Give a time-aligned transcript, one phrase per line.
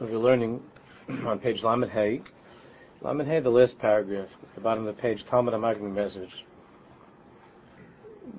[0.00, 0.62] we're learning
[1.24, 2.20] on page Lamed Hay.
[3.00, 6.44] Lamed Hay, the last paragraph, at the bottom of the page, Talmud Amagmi message.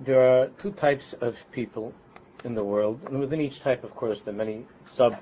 [0.01, 1.93] There are two types of people
[2.43, 5.17] in the world, and within each type, of course, there are many sub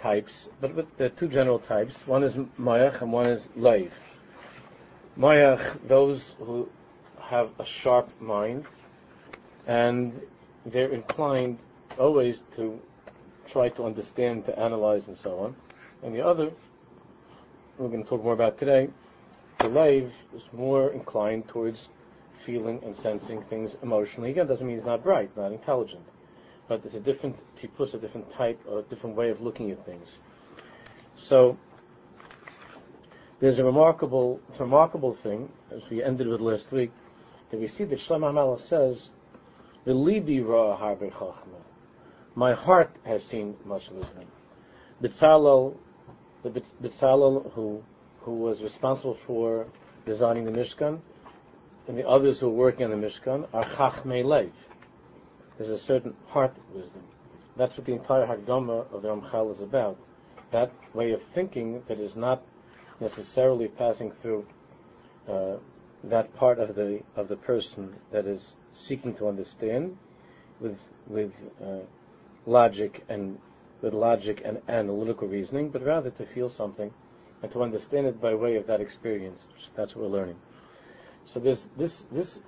[0.00, 2.06] types, but there are two general types.
[2.06, 3.90] One is Mayach and one is Leiv.
[5.16, 6.68] Mayach, those who
[7.20, 8.64] have a sharp mind,
[9.66, 10.20] and
[10.66, 11.58] they're inclined
[11.98, 12.80] always to
[13.50, 15.56] try to understand, to analyze, and so on.
[16.02, 16.50] And the other,
[17.78, 18.88] we're going to talk more about today,
[19.58, 21.88] the Leiv is more inclined towards
[22.44, 24.30] feeling and sensing things emotionally.
[24.30, 26.04] Again, doesn't mean he's not bright, not intelligent
[26.70, 29.84] but it's a different tipus, a different type, or a different way of looking at
[29.84, 30.06] things.
[31.16, 31.58] So
[33.40, 36.92] there's a remarkable, a remarkable thing, as we ended with last week,
[37.50, 39.08] that we see that Shlomo HaMelech says,
[39.84, 41.60] "The libi ra harbe chachma."
[42.40, 44.24] My heart has seen much wisdom.
[45.02, 45.76] Bitzalel,
[46.42, 47.82] the Bitzalel who
[48.22, 49.66] who was responsible for
[50.06, 51.00] designing the Mishkan,
[51.86, 54.52] and the others who were working on the Mishkan are chachmei lev.
[55.58, 57.02] There's a certain heart wisdom.
[57.58, 59.98] That's what the entire Hagdama of the Ramchal is about.
[60.50, 62.42] That way of thinking that is not
[63.00, 64.46] necessarily passing through
[65.28, 65.56] uh,
[66.04, 69.98] that part of the of the person that is seeking to understand
[70.58, 71.32] with with
[71.62, 71.80] uh,
[72.46, 73.38] logic and
[73.80, 76.92] with logic and analytical reasoning, but rather to feel something
[77.42, 79.46] and to understand it by way of that experience.
[79.74, 80.36] That's what we're learning.
[81.24, 82.40] So this this this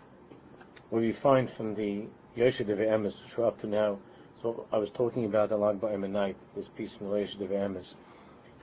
[0.91, 2.05] what we find from the
[2.37, 3.99] Yoshe de Ve'emes, which we're up to now.
[4.43, 7.95] So I was talking about the Lag B'Omer night, this piece from Yoshe de Ve'emes.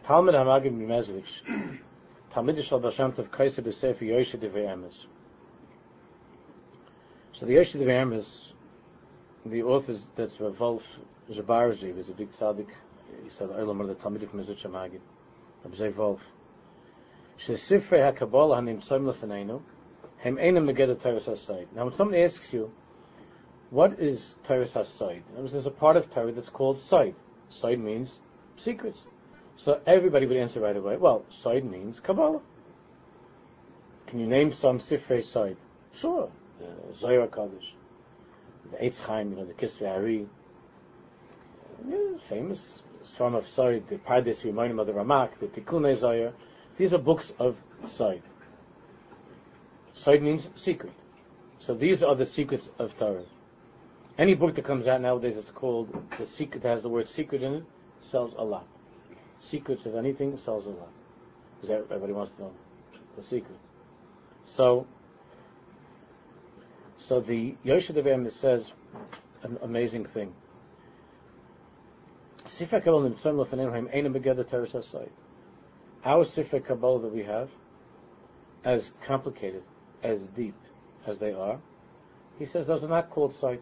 [0.03, 1.79] Talmud HaMagim
[2.31, 4.05] Talmud B'Sefer
[4.49, 5.05] Ve'emes.
[7.33, 8.51] So the Yoshe de Ve'emes,
[9.45, 10.83] the author that's Rav
[11.31, 12.69] Zabarzi was a big tzaddik.
[13.23, 15.01] He said, "Olam the Talmidim from Mizut Shemagid."
[15.63, 16.25] Rabbi Zev Wolf.
[17.37, 19.61] "Sifrei HaKabbalah hanimtzom lefeneinu
[20.17, 21.67] hem einam meged Torah Hasayid.
[21.75, 22.71] Now, when somebody asks you,
[23.69, 27.13] "What is Torah Hasayid?" There's a part of Torah that's called Sayid.
[27.51, 28.19] Sayid means
[28.57, 29.05] secrets.
[29.55, 30.97] So everybody would answer right away.
[30.97, 32.41] Well, Sayid means Kabbalah.
[34.07, 35.57] Can you name some Sifrei Sayid?
[35.91, 37.75] Sure, the Zohar Kaddish,
[38.71, 40.27] the Eitz Chaim, you know, the Kisvei Ari,
[42.27, 46.33] famous Swarm of Said, the Pardes Rimonim of the Ramak, the Tikkun Zohar.
[46.77, 47.57] These are books of
[47.87, 48.21] Said.
[49.93, 50.93] Said means secret.
[51.59, 53.23] So these are the secrets of Torah.
[54.17, 57.55] Any book that comes out nowadays that's called the secret has the word secret in
[57.55, 57.63] it
[58.01, 58.65] sells a lot.
[59.39, 60.89] Secrets of anything sells a lot
[61.61, 62.51] because everybody wants to know
[63.17, 63.57] the secret.
[64.45, 64.85] So,
[66.97, 68.71] so the Yosha Devim says
[69.43, 70.33] an amazing thing.
[72.49, 74.73] Sifra Kabbalah Nitzom Lefaneinu Haim Begeder Teres
[76.03, 77.49] Our Sifra Kabbalah that we have,
[78.65, 79.63] as complicated,
[80.01, 80.55] as deep
[81.05, 81.59] as they are,
[82.39, 83.61] he says those are not called sight.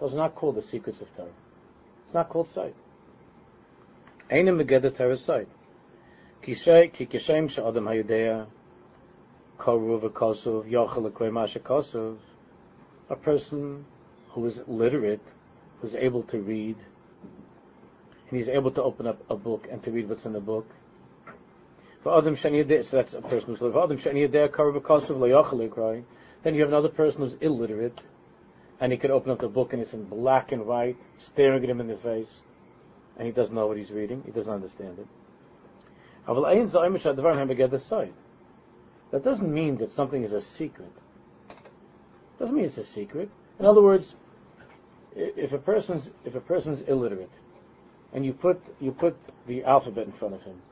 [0.00, 1.28] Those are not called the secrets of Torah.
[2.04, 2.74] It's not called sight.
[4.30, 5.48] Einem begeder Torah sight.
[6.42, 8.46] Ki kishem she'adam hayudea
[9.58, 12.18] koru v'kosuv yochel l'kvei masha kosuv
[13.08, 13.86] a person
[14.30, 15.26] who is literate,
[15.80, 16.76] who's able to read,
[18.28, 20.66] and he's able to open up a book and to read what's in the book.
[22.02, 22.44] So that's
[23.14, 23.84] a person who's literate.
[23.84, 26.04] Adam shani yedea koru v'kosuv
[26.42, 27.98] Then you have another person who's illiterate,
[28.80, 31.70] and he can open up the book and it's in black and white, staring at
[31.70, 32.40] him in the face,
[33.16, 35.06] and he doesn't know what he's reading, he doesn't understand it.
[39.10, 40.92] That doesn't mean that something is a secret.
[42.38, 43.30] Doesn't mean it's a secret.
[43.58, 44.14] In other words,
[45.14, 47.30] if a person's if a person's illiterate,
[48.14, 49.16] and you put you put
[49.46, 50.62] the alphabet in front of him,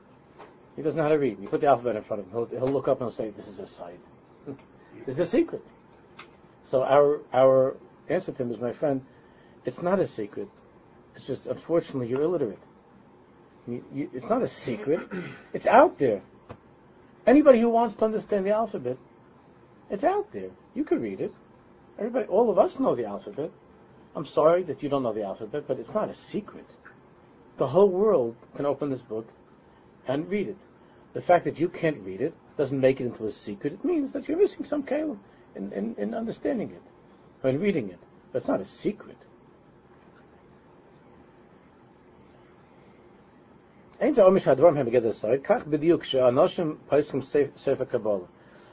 [0.76, 1.38] he doesn't know how to read.
[1.40, 3.48] You put the alphabet in front of him, he'll, he'll look up and say, "This
[3.48, 4.00] is a sight.
[5.06, 5.64] it's a secret."
[6.64, 7.76] So our our
[8.08, 9.04] answer to him is, my friend,
[9.64, 10.48] it's not a secret.
[11.16, 12.58] It's just, unfortunately, you're illiterate.
[13.66, 15.00] You, you, it's not a secret.
[15.52, 16.22] It's out there.
[17.26, 18.96] Anybody who wants to understand the alphabet,
[19.90, 20.50] it's out there.
[20.74, 21.32] You can read it.
[21.98, 23.50] Everybody, all of us know the alphabet.
[24.16, 26.66] I'm sorry that you don't know the alphabet, but it's not a secret.
[27.58, 29.28] The whole world can open this book
[30.06, 30.56] and read it.
[31.12, 33.74] The fact that you can't read it doesn't make it into a secret.
[33.74, 35.18] It means that you're missing some kalim
[35.54, 36.82] in, in, in understanding it
[37.42, 37.98] when reading it.
[38.32, 39.18] But it's not a secret.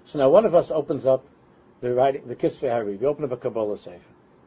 [0.05, 1.23] So now one of us opens up
[1.81, 2.97] the writing, the Kisvei Hari.
[2.99, 3.99] You open up a Kabbalah Sefer.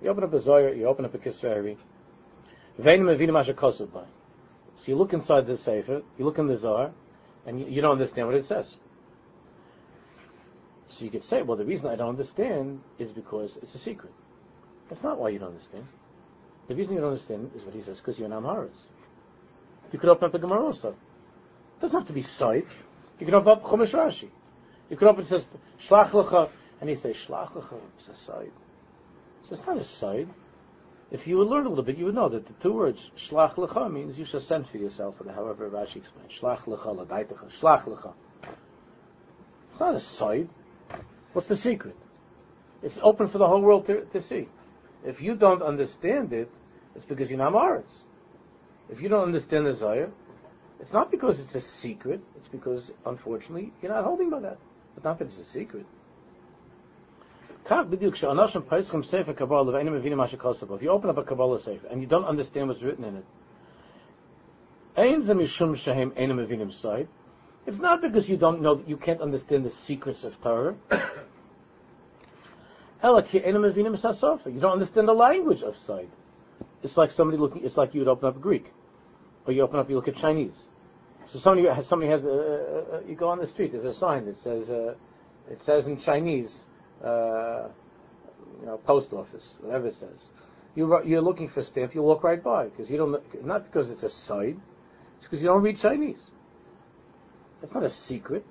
[0.03, 1.77] You open up a Zohar, you open up a Kisvei Hari.
[4.77, 6.93] So you look inside the Sefer, you look in the Zohar,
[7.47, 8.77] and you, you don't understand what it says.
[10.89, 14.13] So you could say, well, the reason I don't understand is because it's a secret.
[14.89, 15.87] That's not why you don't understand.
[16.69, 18.77] The reason you don't understand is what he says, because you're an Amharas.
[19.93, 20.91] You could open up the Gemara also.
[20.91, 22.67] It doesn't have to be sight.
[23.19, 24.29] You can open up Chumash Rashi.
[24.91, 25.47] You could open it says,
[25.81, 28.53] Shlach Lecha, and he says, Shlach Lecha, it's a side.
[29.45, 30.29] So it's not a side.
[31.13, 33.57] If you would learn a little bit, you would know that the two words, Shlach
[33.57, 36.33] Lecha, means you shall send for yourself, or however Rashi explains.
[36.33, 38.15] Shlach Lecha, Ladaitecha, Shlach Lecha.
[39.71, 40.49] It's not a side.
[41.35, 41.97] What's the secret?
[42.83, 44.49] It's open for the whole world to, to see.
[45.05, 46.51] If you don't understand it,
[46.97, 47.93] it's because you're not Maritz.
[48.91, 50.11] If you don't understand the Zayah,
[50.81, 54.57] it's not because it's a secret, it's because, unfortunately, you're not holding by that.
[54.95, 55.85] But not that it's a secret.
[57.65, 58.03] If
[60.83, 63.25] you open up a Kabbalah Sefer and you don't understand what's written in it,
[67.67, 70.75] it's not because you don't know, you can't understand the secrets of Torah.
[73.03, 76.11] You don't understand the language of sight.
[76.83, 77.65] It's like somebody looking.
[77.65, 78.73] It's like you would open up Greek,
[79.47, 79.89] or you open up.
[79.89, 80.55] You look at Chinese.
[81.27, 82.25] So somebody has somebody has.
[82.25, 83.73] A, a, a, you go on the street.
[83.73, 84.69] There's a sign that says.
[84.69, 84.95] Uh,
[85.51, 86.61] it says in Chinese.
[87.03, 87.69] Uh,
[88.61, 90.29] you know, post office, whatever it says.
[90.75, 91.95] You, you're looking for a stamp.
[91.95, 93.45] You walk right by because you don't.
[93.45, 94.63] Not because it's a sign.
[95.19, 96.31] It's because you don't read Chinese.
[97.61, 98.45] That's not a secret.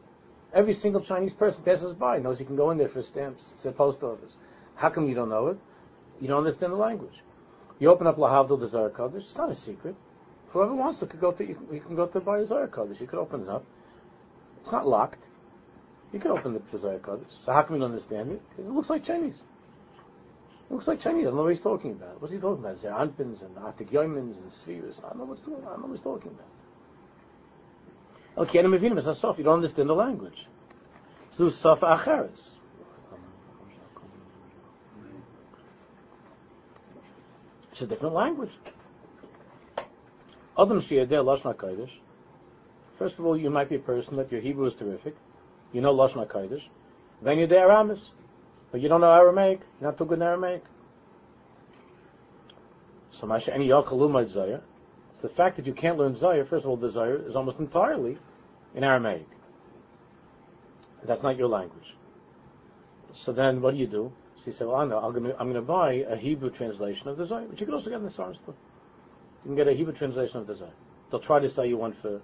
[0.54, 3.44] Every single Chinese person passes by knows he can go in there for stamps.
[3.56, 4.36] It's a post office.
[4.76, 5.58] How come you don't know it?
[6.20, 7.24] You don't understand the language.
[7.80, 9.22] You open up Lahavdil, the Zohar Kodesh.
[9.22, 9.96] It's not a secret.
[10.50, 13.00] Whoever wants to could go to, you you can go to buy a Zohar Kodesh.
[13.00, 13.64] You could open it up.
[14.62, 15.24] It's not locked.
[16.14, 17.46] You can open the Zohar Kodesh.
[17.46, 18.42] So how can you don't understand it?
[18.50, 19.36] Because it looks like Chinese.
[20.70, 21.22] It looks like Chinese.
[21.22, 22.22] I don't know what he's talking about.
[22.22, 22.82] What's he talking about?
[22.82, 25.00] There Anpins and Atik Yoimins and spheres.
[25.04, 26.48] I don't know what's I don't know what he's talking about.
[28.38, 29.38] Okay, and Mevinim is Sof.
[29.38, 30.48] You don't understand the language.
[31.32, 32.50] So Sof Acheres.
[37.72, 38.52] It's a different language.
[40.58, 41.92] Adam Shiyadeh Lashna Kodesh.
[42.98, 45.16] First of all, you might be a person that your Hebrew is terrific.
[45.74, 46.68] You know Lashna Kodesh.
[47.22, 48.10] Then you're there Aramis.
[48.72, 49.60] But you don't know Aramaic.
[49.80, 50.64] You're not too good in Aramaic.
[53.12, 54.62] So Masha any Yachalumad Zayah
[55.12, 56.88] It's the fact that you can't learn Zohar, first of all, the
[57.28, 58.18] is almost entirely
[58.74, 59.28] in Aramaic.
[61.04, 61.96] That's not your language.
[63.14, 64.14] So then what do you do?
[64.38, 67.26] So you say, well, I know, I'm going to buy a Hebrew translation of the
[67.26, 68.56] Zohar, which you can also get in the SAR store.
[69.44, 70.74] You can get a Hebrew translation of the Zohar.
[71.10, 72.22] They'll try to sell you one for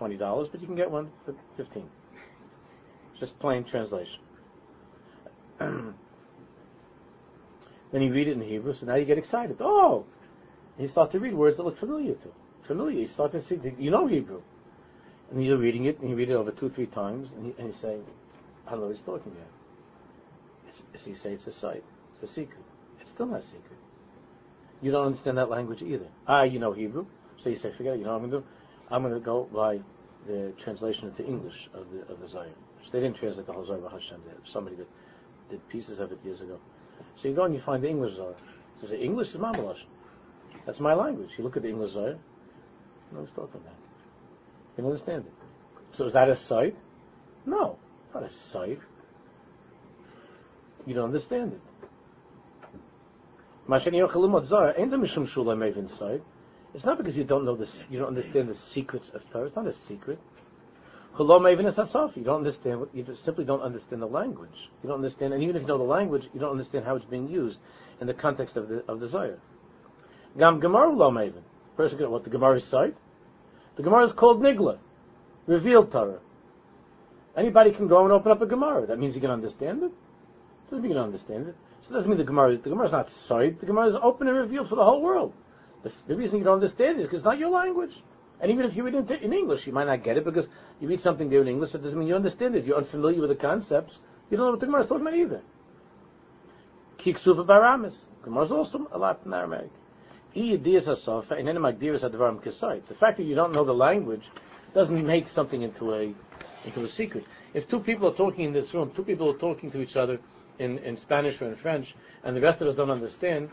[0.00, 1.88] $320, but you can get one for 15
[3.18, 4.20] Just plain translation.
[5.58, 5.94] then
[7.92, 9.56] you read it in Hebrew, so now you get excited.
[9.60, 10.06] Oh,
[10.78, 12.34] you start to read words that look familiar to him.
[12.62, 13.00] familiar.
[13.00, 14.40] You start to see, you know Hebrew,
[15.30, 17.66] and you're reading it, and you read it over two, three times, and you, and
[17.68, 17.98] you say,
[18.66, 19.48] I don't know what he's talking about.
[20.68, 22.62] It's, so you say it's a sight, it's a secret.
[23.00, 23.78] It's still not a secret.
[24.80, 26.06] You don't understand that language either.
[26.26, 27.04] Ah, you know Hebrew,
[27.36, 27.98] so you say, forget it.
[27.98, 28.54] You know what I'm going to do?
[28.90, 29.80] I'm going to go by
[30.26, 32.52] the translation into English of the of the Zion.
[32.78, 34.20] Which they didn't translate the whole Zohar Hashem.
[34.44, 34.88] Somebody that
[35.50, 36.58] did pieces of it years ago.
[37.16, 38.34] So you go and you find the English Zohar.
[38.80, 39.82] So say, English is Mamalash.
[40.66, 41.30] That's my language.
[41.36, 42.18] You look at the English Zohar, you
[43.12, 43.74] know talking about.
[44.76, 45.32] You understand it.
[45.92, 46.76] So is that a sight?
[47.46, 48.80] No, it's not a sight.
[50.86, 51.60] You don't understand it.
[56.74, 59.46] It's not because you don't know this, you don't understand the secrets of Torah.
[59.46, 60.18] It's not a secret.
[61.18, 64.70] even You don't understand what you simply don't understand the language.
[64.82, 67.04] You don't understand, and even if you know the language, you don't understand how it's
[67.04, 67.58] being used
[68.00, 69.38] in the context of the of the Zohar.
[70.38, 71.42] Gam Gemara lo maven.
[71.88, 72.94] Can what the Gemara is site.
[73.76, 74.78] The Gemara is called Nigla,
[75.46, 76.18] revealed Torah.
[77.36, 78.86] Anybody can go and open up a Gemara.
[78.86, 79.92] That means you can understand it.
[80.68, 81.56] Doesn't mean you can understand it.
[81.82, 82.56] So it doesn't mean the Gemara.
[82.56, 83.58] The Gemara is not side.
[83.60, 85.32] The Gemara is open and revealed for the whole world.
[85.82, 88.02] The, reason you don't understand is because it's not your language.
[88.40, 90.48] And even if you read it in English, you might not get it because
[90.80, 91.72] you read something there in English.
[91.72, 92.60] That doesn't mean you understand it.
[92.60, 93.98] If you're unfamiliar with the concepts,
[94.30, 95.42] you don't know what the Gemara is talking about either.
[96.98, 97.96] Kiksuva baramis.
[98.22, 99.70] Gemara is also a lot in Aramaic.
[100.32, 100.58] The
[102.98, 104.22] fact that you don't know the language
[104.74, 106.14] doesn't make something into a
[106.64, 107.24] into a secret.
[107.52, 110.20] If two people are talking in this room, two people are talking to each other
[110.58, 113.50] in, in Spanish or in French, and the rest of us don't understand,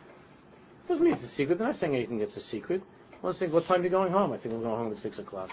[0.88, 1.58] doesn't mean it's a secret.
[1.58, 2.82] They're not saying anything that's a secret.
[3.22, 4.32] One saying, what time are you going home?
[4.32, 5.50] I think we're going home at six o'clock.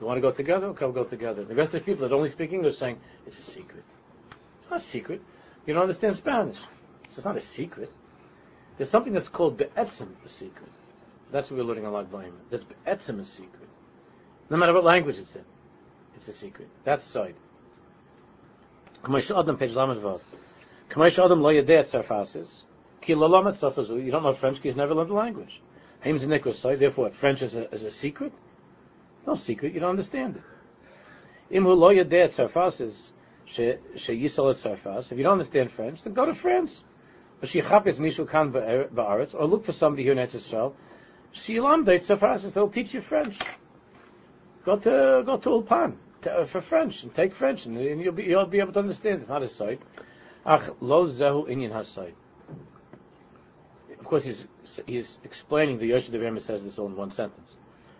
[0.00, 0.66] You want to go together?
[0.68, 1.44] Okay, we'll go together.
[1.44, 3.82] The rest of the people that only speak English saying, it's a secret.
[4.62, 5.22] It's not a secret.
[5.66, 6.58] You don't understand Spanish.
[7.04, 7.90] It's not a secret.
[8.76, 10.70] There's something that's called be'etzim, a secret.
[11.32, 12.32] That's what we're learning on Lag B'Omer.
[12.50, 13.68] That's etzem a secret.
[14.50, 15.44] No matter what language it's in,
[16.16, 16.68] it's a secret.
[16.84, 17.34] That's side.
[19.04, 20.20] Adam, page Lamed Vav.
[20.90, 22.64] Adam lo tzarfasis.
[23.08, 25.60] You don't know French because you never learned the language.
[26.00, 26.28] Haim's a.
[26.76, 28.32] Therefore, French is a, is a secret?
[29.26, 29.74] No secret.
[29.74, 30.42] You don't understand it.
[31.50, 31.62] If
[35.18, 36.84] you don't understand French, then go to France.
[37.40, 40.74] But she or look for somebody here in Eretz Yisrael.
[41.32, 41.58] She.
[42.54, 43.38] They'll teach you French.
[44.64, 45.96] Go to go to Ulpan
[46.26, 49.20] uh, for French and take French, and, you'll be you'll be able to understand.
[49.20, 49.80] It's not a site.
[50.44, 51.72] Ach lo zehu inyan.
[54.08, 54.46] Of course, he's
[54.86, 57.56] he's explaining the Yoshe Devima says this all in one sentence,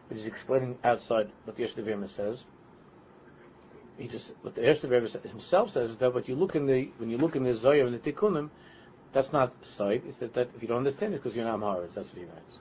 [0.09, 2.45] but he's explaining outside what the Yoshe Devima says.
[3.99, 6.91] He just what the Yoshe Devima himself says is that what you look in the
[6.97, 8.49] when you look in the Zohar and the Tikkunim,
[9.13, 10.03] that's not sight.
[10.09, 11.95] It's that, that if you don't understand it, because you're not Amharic.
[11.95, 12.57] That's what he writes.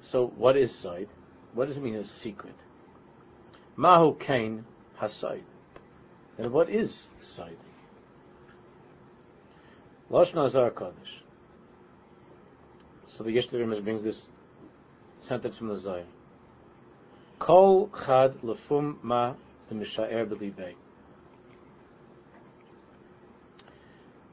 [0.00, 1.08] So, what is sight?
[1.52, 2.54] What does it mean A secret?
[3.74, 4.64] Mahu kain
[5.00, 5.42] hasaid.
[6.38, 7.58] And what is side?
[10.12, 11.25] Lashon Azar Kaddish.
[13.16, 14.20] So the Yeshua brings this
[15.20, 16.02] sentence from the Zohar.
[17.38, 19.32] Kol chad lefum ma
[19.72, 20.74] mishaer b'libei.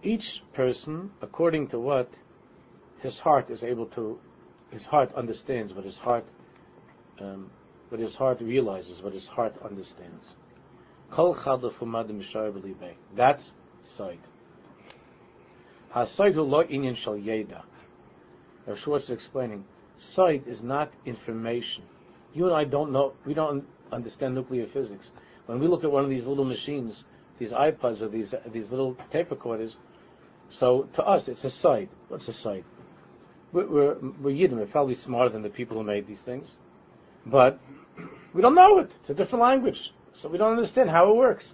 [0.03, 2.09] Each person, according to what
[2.99, 4.19] his heart is able to,
[4.71, 6.25] his heart understands, what his heart
[7.21, 7.51] um,
[7.87, 10.35] what his heart realizes, what his heart understands.
[11.09, 12.95] Kol chad lefum ma b'mishaer b'libei.
[13.15, 14.19] That's sight.
[15.91, 17.61] Ha-sight lo inyan shal yeda.
[18.65, 19.65] Rav Schwartz is explaining,
[19.97, 21.83] sight is not information.
[22.33, 25.11] You and I don't know, we don't understand nuclear physics.
[25.45, 27.03] When we look at one of these little machines,
[27.37, 29.75] these iPods or these these little tape recorders,
[30.49, 31.89] so to us it's a sight.
[32.07, 32.65] What's a sight?
[33.51, 36.47] We're, we're, we're Yidden, we're probably smarter than the people who made these things.
[37.25, 37.59] But
[38.33, 38.91] we don't know it.
[39.01, 39.93] It's a different language.
[40.13, 41.51] So we don't understand how it works.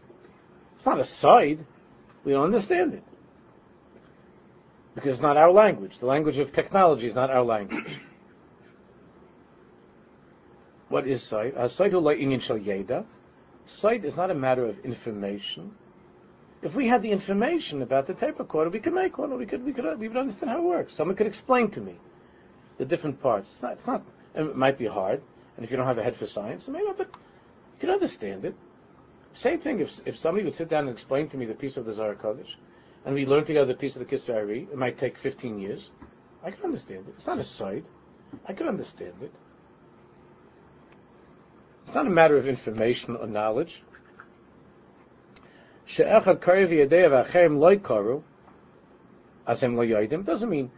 [0.77, 1.65] It's not a side.
[2.23, 3.03] We don't understand it.
[4.99, 5.97] Because it's not our language.
[5.99, 8.01] The language of technology is not our language.
[10.89, 11.53] What is sight?
[11.71, 11.93] Sight
[13.65, 15.71] Sight is not a matter of information.
[16.61, 19.37] If we had the information about the tape recorder, we could make one.
[19.37, 20.93] We could, we could, uh, we would understand how it works.
[20.95, 21.95] Someone could explain to me
[22.77, 23.47] the different parts.
[23.53, 23.73] It's not.
[23.73, 24.03] It's not
[24.35, 25.21] um, it might be hard.
[25.55, 28.55] And if you don't have a head for science, maybe, but you can understand it.
[29.33, 31.85] Same thing if, if somebody would sit down and explain to me the piece of
[31.85, 32.55] the Zohar Kodesh,
[33.05, 35.89] and we learn together the piece of the Kisra it might take 15 years.
[36.43, 37.13] I can understand it.
[37.17, 37.83] It's not a side.
[38.47, 39.31] I can understand it.
[41.85, 43.81] It's not a matter of information or knowledge.
[50.21, 50.69] doesn't mean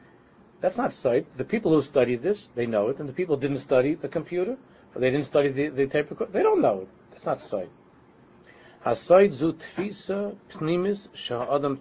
[0.62, 1.26] that's not sight.
[1.38, 4.08] The people who studied this, they know it, and the people who didn't study the
[4.08, 4.58] computer,
[4.96, 6.88] or they didn't study the, the tape recorder, they don't know it.
[7.12, 7.70] That's not sight.
[8.84, 11.78] Zu tfisa pnimis sha'adam.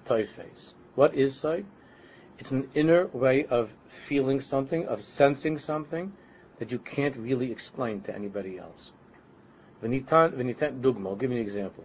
[0.97, 1.65] What is sight?
[2.39, 3.71] It's an inner way of
[4.07, 6.13] feeling something, of sensing something
[6.59, 8.91] that you can't really explain to anybody else.
[9.83, 11.07] V'nitan dugma.
[11.07, 11.85] I'll give you an example.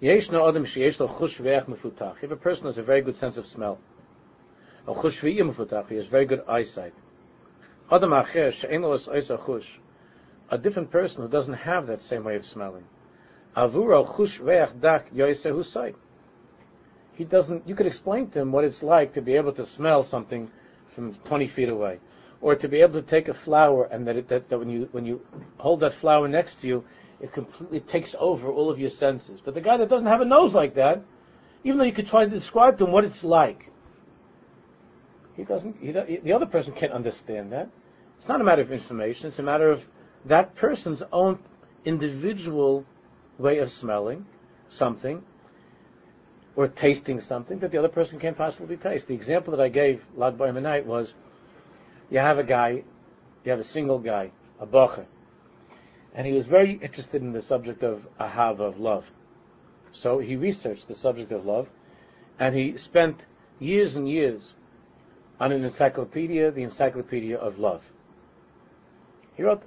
[0.00, 2.18] Yesh adam sheyesh lo chush ve'ech mefutach.
[2.18, 3.80] Have a person has a very good sense of smell.
[4.86, 6.94] A chush he has very good eyesight.
[7.90, 9.78] Adam acher she'enos oisa chush.
[10.50, 12.84] A different person who doesn't have that same way of smelling.
[13.66, 14.40] Reach
[14.80, 15.08] dak
[15.62, 15.96] sight.
[17.14, 17.66] He doesn't.
[17.66, 20.48] You could explain to him what it's like to be able to smell something
[20.94, 21.98] from 20 feet away,
[22.40, 24.88] or to be able to take a flower and that, it, that, that when you
[24.92, 25.20] when you
[25.56, 26.84] hold that flower next to you,
[27.20, 29.40] it completely takes over all of your senses.
[29.44, 31.02] But the guy that doesn't have a nose like that,
[31.64, 33.72] even though you could try to describe to him what it's like,
[35.36, 35.76] he doesn't.
[35.80, 37.68] He, the other person can't understand that.
[38.18, 39.26] It's not a matter of information.
[39.26, 39.84] It's a matter of
[40.26, 41.40] that person's own
[41.84, 42.84] individual
[43.38, 44.26] way of smelling
[44.68, 45.22] something
[46.56, 49.06] or tasting something that the other person can't possibly taste.
[49.06, 51.14] The example that I gave B'Omer night was
[52.10, 52.82] you have a guy,
[53.44, 55.06] you have a single guy, a bocher,
[56.14, 59.04] and he was very interested in the subject of ahav, of love.
[59.92, 61.68] So he researched the subject of love,
[62.38, 63.24] and he spent
[63.60, 64.54] years and years
[65.40, 67.82] on an encyclopedia, the Encyclopedia of Love.
[69.36, 69.62] He wrote,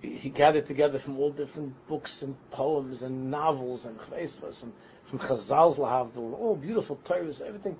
[0.00, 4.72] he gathered together from all different books and poems and novels and chvesvas and
[5.10, 7.76] from Chazal's Lahavdil, all beautiful Torahs, everything.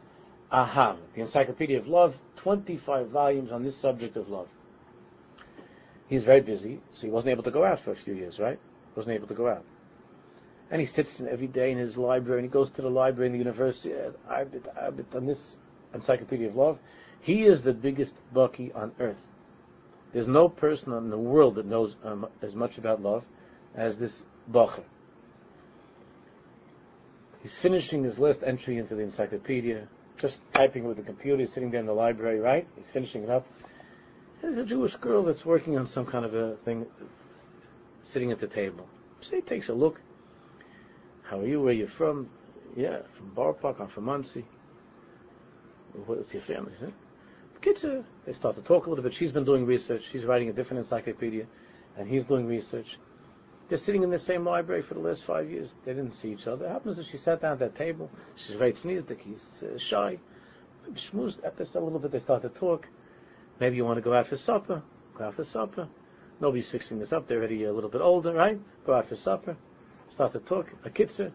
[0.52, 4.48] Ahav, the Encyclopedia of Love, 25 volumes on this subject of love.
[6.08, 8.58] He's very busy, so he wasn't able to go out for a few years, right?
[8.96, 9.64] Wasn't able to go out.
[10.72, 13.26] And he sits in every day in his library, and he goes to the library
[13.26, 15.54] in the university, on this
[15.94, 16.78] Encyclopedia of Love,
[17.20, 19.24] he is the biggest Bucky on earth.
[20.12, 23.24] There's no person in the world that knows um, as much about love
[23.74, 24.82] as this Bacher.
[27.42, 29.88] He's finishing his last entry into the encyclopedia,
[30.18, 32.66] just typing with the computer, he's sitting there in the library, right?
[32.76, 33.46] He's finishing it up.
[34.42, 36.86] There's a Jewish girl that's working on some kind of a thing,
[38.02, 38.86] sitting at the table.
[39.20, 40.00] So he takes a look.
[41.22, 41.60] How are you?
[41.60, 42.28] Where are you from?
[42.76, 43.76] Yeah, from Boro Park.
[43.80, 44.44] I'm from Monsey.
[46.06, 46.72] What's your family?
[46.80, 46.90] Huh?
[47.66, 49.12] Uh, they start to talk a little bit.
[49.12, 50.08] She's been doing research.
[50.10, 51.46] She's writing a different encyclopedia,
[51.96, 52.98] and he's doing research.
[53.68, 55.74] They're sitting in the same library for the last five years.
[55.84, 56.66] They didn't see each other.
[56.66, 58.10] It happens that she sat down at that table.
[58.34, 60.18] She's very sneezed, he's uh, shy.
[60.94, 62.10] Schmoozed at this a little bit.
[62.10, 62.88] They start to talk.
[63.60, 64.82] Maybe you want to go out for supper.
[65.16, 65.86] Go out for supper.
[66.40, 67.28] Nobody's fixing this up.
[67.28, 68.58] They're already a little bit older, right?
[68.86, 69.56] Go out for supper.
[70.10, 70.66] Start to talk.
[70.84, 71.30] A kitzer.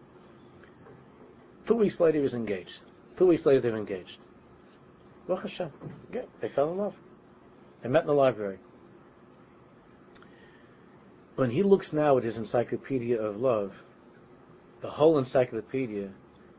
[1.66, 2.80] Two weeks later, he was engaged.
[3.16, 4.18] Two weeks later, they're engaged.
[5.26, 5.70] Baruch Hashem.
[6.12, 6.94] Yeah, they fell in love.
[7.82, 8.58] They met in the library.
[11.36, 13.72] When he looks now at his encyclopedia of love,
[14.80, 16.10] the whole encyclopedia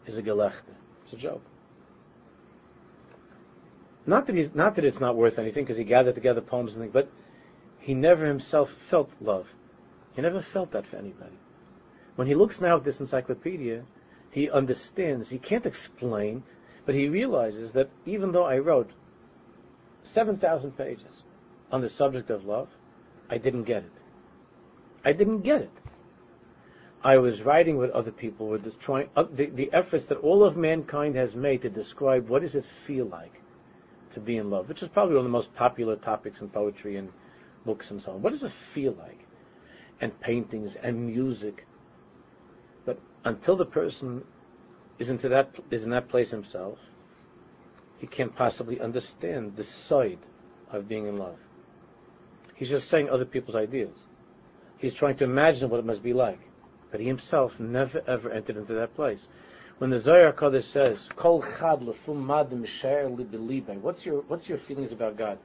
[0.05, 0.75] is a gelechte.
[1.05, 1.41] It's a joke.
[4.05, 6.81] Not that he's not that it's not worth anything because he gathered together poems and
[6.81, 7.09] things, but
[7.79, 9.47] he never himself felt love.
[10.15, 11.37] He never felt that for anybody.
[12.15, 13.83] When he looks now at this encyclopedia,
[14.31, 15.29] he understands.
[15.29, 16.43] He can't explain,
[16.87, 18.89] but he realizes that even though I wrote
[20.03, 21.23] seven thousand pages
[21.69, 22.69] on the subject of love,
[23.29, 23.91] I didn't get it.
[25.03, 25.71] I didn't get it.
[27.03, 30.55] I was writing with other people this trying uh, the, the efforts that all of
[30.55, 33.41] mankind has made to describe what does it feel like
[34.13, 36.95] to be in love, which is probably one of the most popular topics in poetry
[36.95, 37.09] and
[37.65, 38.21] books and so on.
[38.21, 39.19] What does it feel like?
[39.99, 41.67] And paintings and music.
[42.85, 44.23] But until the person
[44.99, 46.79] is into that is in that place himself,
[47.99, 50.19] he can't possibly understand the side
[50.71, 51.37] of being in love.
[52.55, 53.95] He's just saying other people's ideas.
[54.77, 56.39] He's trying to imagine what it must be like.
[56.91, 59.27] But he himself never ever entered into that place.
[59.77, 61.83] When the Zohar Kodesh says, Kol chad
[63.81, 65.37] what's your what's your feelings about God?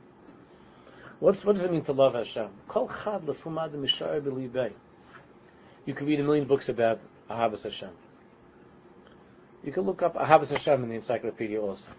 [1.21, 2.49] What's, what does it mean to love Hashem?
[2.69, 3.27] Kol chad
[5.85, 7.01] You can read a million books about
[7.31, 7.91] Ahavas Hashem.
[9.65, 11.91] You can look up Ahavas Hashem in the encyclopedia also.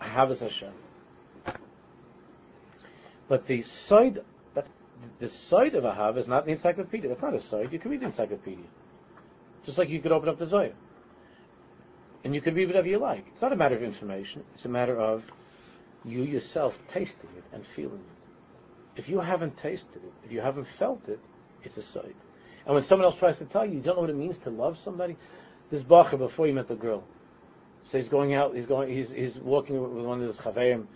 [0.00, 0.72] Ahavas Hashem.
[3.28, 4.20] But the side
[5.18, 7.08] the side of Ahav is not the encyclopedia.
[7.08, 7.72] That's not a side.
[7.72, 8.64] You can read the encyclopedia.
[9.64, 10.72] Just like you could open up the Zohar.
[12.24, 13.26] And you can read whatever you like.
[13.32, 14.44] It's not a matter of information.
[14.54, 15.24] It's a matter of
[16.04, 19.00] you yourself tasting it and feeling it.
[19.00, 21.20] If you haven't tasted it, if you haven't felt it,
[21.62, 22.14] it's a side.
[22.66, 24.50] And when someone else tries to tell you, you don't know what it means to
[24.50, 25.16] love somebody.
[25.70, 27.04] This bacher before he met the girl,
[27.84, 28.54] so he's going out.
[28.54, 28.92] He's going.
[28.92, 30.86] He's he's walking with one of those chaverim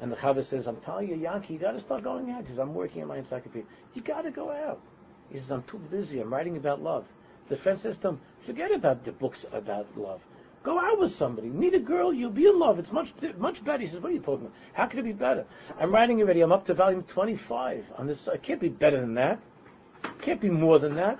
[0.00, 2.42] and the Chavah says, I'm telling you, Yankee, you got to start going out.
[2.42, 3.66] He says, I'm working on my encyclopedia.
[3.94, 4.80] You got to go out.
[5.30, 6.20] He says, I'm too busy.
[6.20, 7.04] I'm writing about love.
[7.48, 10.20] The friend says to him, forget about the books about love.
[10.62, 11.48] Go out with somebody.
[11.48, 12.12] Meet a girl.
[12.12, 12.78] You'll be in love.
[12.78, 13.82] It's much much better.
[13.82, 14.56] He says, what are you talking about?
[14.72, 15.44] How can it be better?
[15.78, 16.40] I'm writing already.
[16.40, 18.26] I'm up to volume 25 on this.
[18.26, 19.40] It can't be better than that.
[20.22, 21.18] Can't be more than that.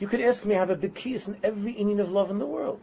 [0.00, 2.46] You could ask me, I have a big in every Indian of love in the
[2.46, 2.80] world.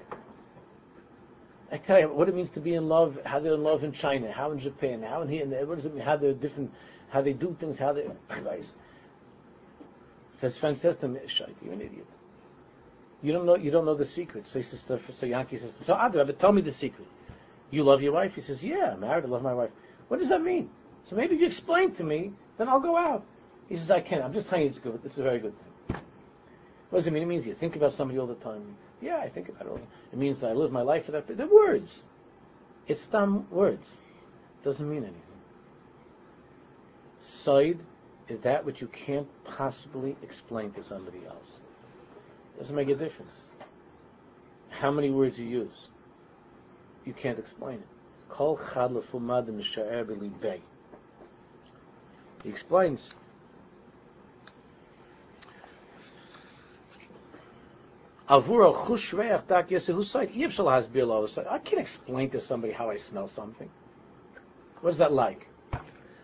[1.71, 3.91] I tell you what it means to be in love, how they're in love in
[3.91, 5.65] China, how in Japan, how in here and there.
[5.65, 6.03] What does it mean?
[6.03, 6.71] How they're different,
[7.09, 8.07] how they do things, how they.
[8.29, 8.71] Guys,
[10.39, 12.05] his friend says to me, "Shite, you're an idiot.
[13.23, 13.55] You don't know.
[13.55, 16.39] You don't know the secret." So he says, to, "So Yankee says, so Adra, but
[16.39, 17.07] tell me the secret.
[17.71, 19.25] You love your wife?" He says, "Yeah, I'm married.
[19.25, 19.71] I love my wife."
[20.07, 20.69] What does that mean?
[21.03, 23.25] So maybe if you explain to me, then I'll go out.
[23.67, 24.23] He says, "I can't.
[24.23, 25.01] I'm just telling you it's good.
[25.03, 25.73] It's a very good thing."
[26.89, 27.23] What does it mean?
[27.23, 28.75] It means you think about somebody all the time.
[29.01, 29.83] Yeah, I think about it.
[30.13, 31.27] It means that I live my life for that.
[31.27, 31.99] They're words.
[32.87, 33.95] It's dumb words.
[34.61, 35.21] It doesn't mean anything.
[37.19, 37.79] Side
[38.29, 41.59] is that which you can't possibly explain to somebody else.
[42.55, 43.33] It doesn't make a difference.
[44.69, 45.89] How many words you use.
[47.05, 47.87] You can't explain it.
[52.43, 53.09] He explains
[58.29, 58.41] I
[61.59, 63.69] can't explain to somebody how I smell something.
[64.81, 65.47] What is that like?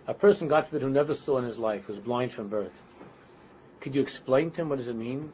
[0.08, 2.74] A person, God forbid, who never saw in his life, who's blind from birth.
[3.80, 5.32] Could you explain to him what does it mean?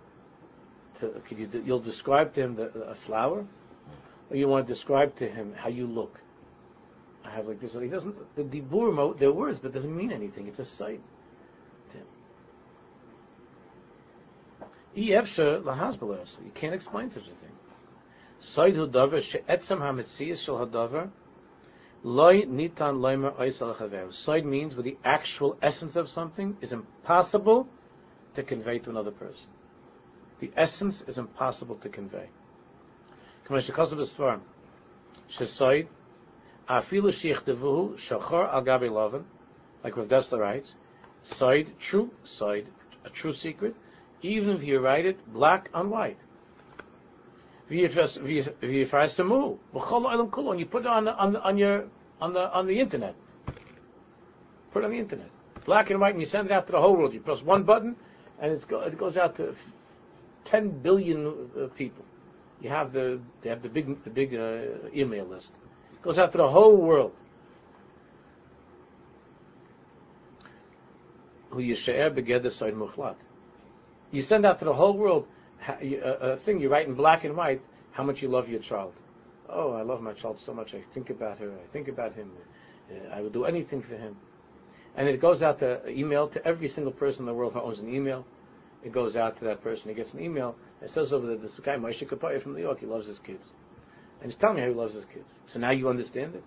[1.00, 3.46] To, could you, you'll describe to him the, a flower,
[4.30, 6.20] or you want to describe to him how you look.
[7.26, 7.74] I have like this.
[7.74, 8.16] He doesn't.
[8.36, 10.48] The dibur, they're words, but doesn't mean anything.
[10.48, 11.02] It's a sight.
[15.00, 17.56] You can't explain such a thing.
[18.42, 21.10] Soid davar she'etzam hametzias shel hadavar
[22.04, 24.14] nitan.
[24.14, 27.70] Side means with the actual essence of something is impossible
[28.36, 29.48] to convey to another person.
[30.42, 32.28] The essence is impossible to convey.
[33.48, 33.88] Shesoid,
[36.70, 39.24] afilu shichdevuhu shachor al gabi
[39.82, 40.76] like Rav Dessler writes,
[41.24, 42.68] side, true side,
[43.06, 43.76] a true secret,
[44.22, 46.18] even if you write it black on white.
[47.70, 48.02] And you put
[50.82, 51.86] it on the, on the, on your
[52.20, 53.16] on the on the internet.
[54.72, 55.30] Put it on the internet,
[55.66, 57.14] black and white, and you send it out to the whole world.
[57.14, 57.96] You press one button,
[58.40, 59.56] and go, it goes out to
[60.46, 62.06] ten billion uh, people.
[62.62, 64.62] You have the they have the big the big uh,
[64.94, 65.52] email list.
[65.94, 67.14] It goes out to the whole world.
[71.52, 73.16] Who yishaer begeder side muchlat.
[74.12, 75.28] You send out to the whole world
[75.68, 78.94] a, thing you write in black and white how much you love your child.
[79.50, 80.74] Oh, I love my child so much.
[80.74, 81.52] I think about her.
[81.52, 82.32] I think about him.
[82.90, 84.16] Uh, I would do anything for him.
[84.96, 87.80] And it goes out to email to every single person in the world who owns
[87.80, 88.26] an email.
[88.84, 89.90] It goes out to that person.
[89.90, 90.56] He gets an email.
[90.82, 93.46] It says over there, this guy, Moshe Kapaya from New York, he loves his kids.
[94.22, 95.30] And he's telling me how he loves his kids.
[95.48, 96.44] So now you understand it?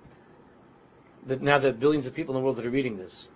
[1.27, 3.27] That now there are billions of people in the world that are reading this.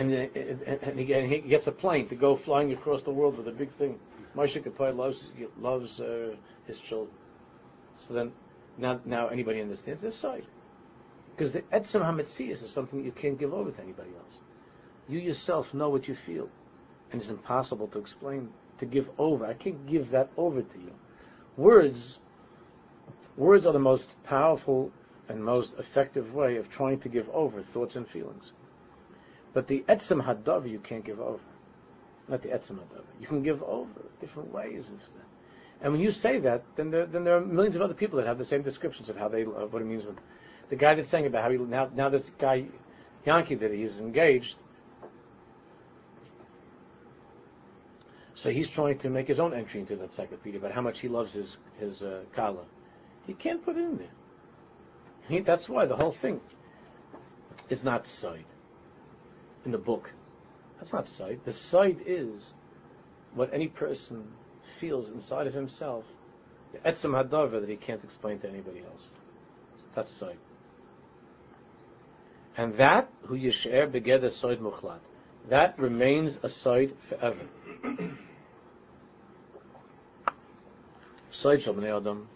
[0.00, 3.46] And, uh, and, he, he gets a plane to go flying across the world with
[3.48, 3.98] a big thing.
[4.34, 5.26] Moshe Kapaya loves,
[5.60, 6.36] loves uh,
[6.66, 7.14] his children.
[7.98, 8.32] So then,
[8.78, 10.46] now, now anybody understands this side.
[11.36, 14.40] Because the Etzem HaMetzias is something you can't give over to anybody else.
[15.06, 16.48] You yourself know what you feel.
[17.12, 19.44] And it's impossible to explain, to give over.
[19.44, 20.92] I can't give that over to you.
[21.58, 22.20] Words,
[23.36, 24.92] words are the most powerful
[25.28, 28.52] and most effective way of trying to give over thoughts and feelings.
[29.52, 31.40] But the Etzem Hadav you can't give over.
[32.28, 33.02] Not the Etzem Hadav.
[33.20, 33.88] You can give over
[34.20, 35.26] different ways of that.
[35.82, 38.26] And when you say that, then there, then there are millions of other people that
[38.26, 40.04] have the same descriptions of how they uh, what it means.
[40.04, 40.16] With
[40.68, 42.66] the guy that's saying about how he now now this guy
[43.26, 44.56] Yankee that he's engaged.
[48.34, 51.08] So he's trying to make his own entry into his encyclopedia about how much he
[51.08, 52.62] loves his his uh, kala.
[53.26, 54.08] He can't put it in there.
[55.28, 56.40] He, that's why the whole thing
[57.68, 58.44] is not side
[59.64, 60.12] in the book.
[60.78, 61.44] That's not sight.
[61.44, 62.52] The sight is
[63.34, 64.24] what any person
[64.78, 66.04] feels inside of himself,
[66.72, 69.02] the etzem hadavar that he can't explain to anybody else.
[69.94, 70.38] That's sight.
[72.56, 74.98] And that, who yisher begeder side muchlat,
[75.48, 77.46] that remains a sight forever.
[81.30, 82.28] Side shal adam,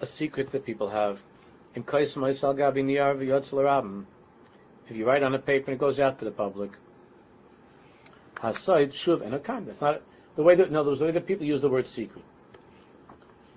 [0.00, 1.20] a secret that people have.
[1.74, 3.52] In kais ma'isal gabi niyar v'yotz
[4.88, 6.70] If you write on a paper and it goes out to the public,
[8.36, 9.66] Hasid, Shuv, and Akam.
[9.66, 10.02] That's not
[10.36, 12.24] the way that, no, the way that people use the word secret.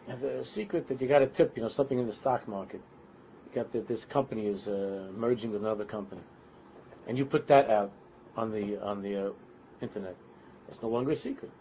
[0.07, 2.47] You have a secret that you got a tip, you know, something in the stock
[2.47, 2.81] market.
[3.47, 6.21] You got that this company is uh, merging with another company.
[7.07, 7.91] And you put that out
[8.35, 9.31] on the, on the uh,
[9.81, 10.15] internet.
[10.69, 11.51] It's no longer a secret.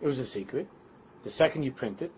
[0.00, 0.68] It was a secret.
[1.24, 2.12] The second you print it,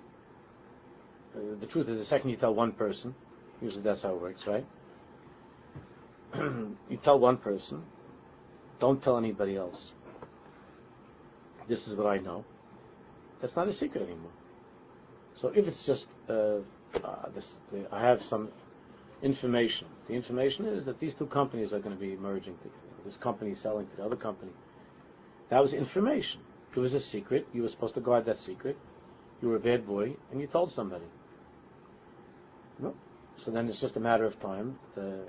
[1.34, 3.14] uh, the truth is the second you tell one person,
[3.60, 4.66] usually that's how it works, right?
[7.02, 7.82] Tell one person,
[8.80, 9.92] don't tell anybody else
[11.68, 12.44] this is what I know,
[13.40, 14.30] that's not a secret anymore.
[15.34, 16.58] So if it's just uh,
[17.02, 17.54] uh, this,
[17.90, 18.50] I have some
[19.22, 19.88] information.
[20.06, 22.58] The information is that these two companies are going to be merging.
[23.04, 24.52] This company selling to the other company.
[25.48, 26.40] That was information.
[26.76, 27.46] It was a secret.
[27.52, 28.76] You were supposed to guard that secret.
[29.40, 31.04] You were a bad boy, and you told somebody.
[32.78, 32.94] No.
[33.38, 34.78] So then it's just a matter of time.
[34.94, 35.24] The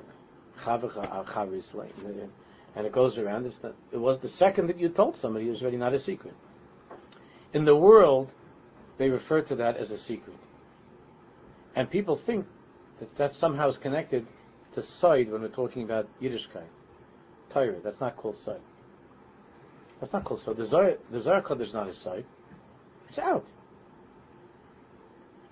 [2.76, 3.52] and it goes around.
[3.62, 6.34] Not, it was the second that you told somebody, it was already not a secret.
[7.54, 8.32] In the world,
[8.98, 10.36] they refer to that as a secret.
[11.76, 12.46] And people think
[13.00, 14.26] that that somehow is connected
[14.76, 16.68] to side when we're talking about Yiddishkeit.
[17.52, 18.62] Torah, that's not called side.
[20.00, 20.58] That's not called side.
[20.58, 22.26] The Zohar, the Zohar is not a side.
[23.10, 23.46] It's out.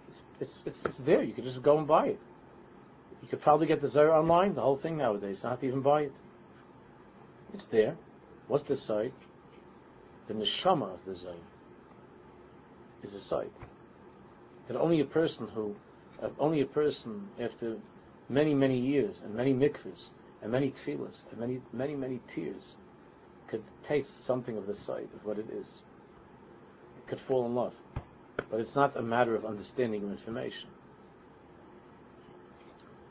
[0.09, 1.23] It's, it's, it's, it's, there.
[1.23, 2.19] You can just go and buy it.
[3.21, 5.37] You could probably get the Zohar online, the whole thing nowadays.
[5.37, 6.13] You don't have to even buy it.
[7.53, 7.95] It's there.
[8.47, 9.13] What's the side?
[10.27, 11.43] The neshama of the zayin
[13.03, 13.51] is a side.
[14.67, 15.75] That only a person who,
[16.21, 17.77] uh, only a person after
[18.29, 20.09] many, many years and many mikvahs
[20.41, 22.75] and many tefillahs and many, many, many tears
[23.47, 25.67] could taste something of the side of what it is.
[26.97, 27.73] It could fall in love.
[28.49, 30.69] But it's not a matter of understanding of information.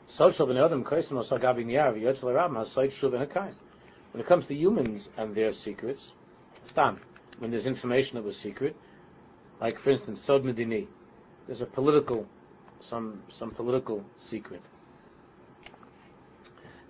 [4.11, 6.11] when it comes to humans and their secrets,
[6.65, 6.99] stam,
[7.39, 8.75] when there's information that was secret,
[9.61, 10.87] like for instance, Sod Medini,
[11.47, 12.27] there's a political
[12.81, 14.61] some some political secret.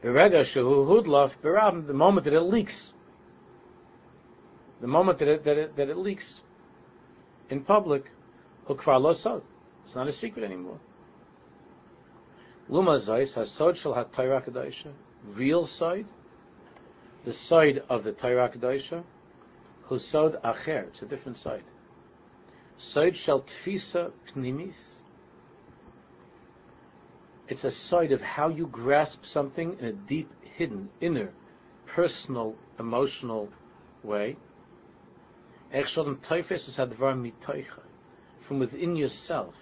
[0.01, 0.09] The
[1.93, 2.93] moment that it leaks,
[4.79, 6.41] the moment that it, that it, that it leaks
[7.51, 8.05] in public,
[8.67, 10.79] it's not a secret anymore.
[12.71, 14.93] Luma Zais has Sod Shal HaTaira Kadosha,
[15.33, 16.05] real side,
[17.25, 19.03] the side of the Torah Kedosha,
[19.83, 21.65] whose sod acher, it's a different side.
[22.77, 25.01] Side shall tfisa pnimis.
[27.49, 31.33] It's a side of how you grasp something in a deep, hidden, inner,
[31.85, 33.49] personal, emotional
[34.01, 34.37] way.
[38.41, 39.55] From within yourself,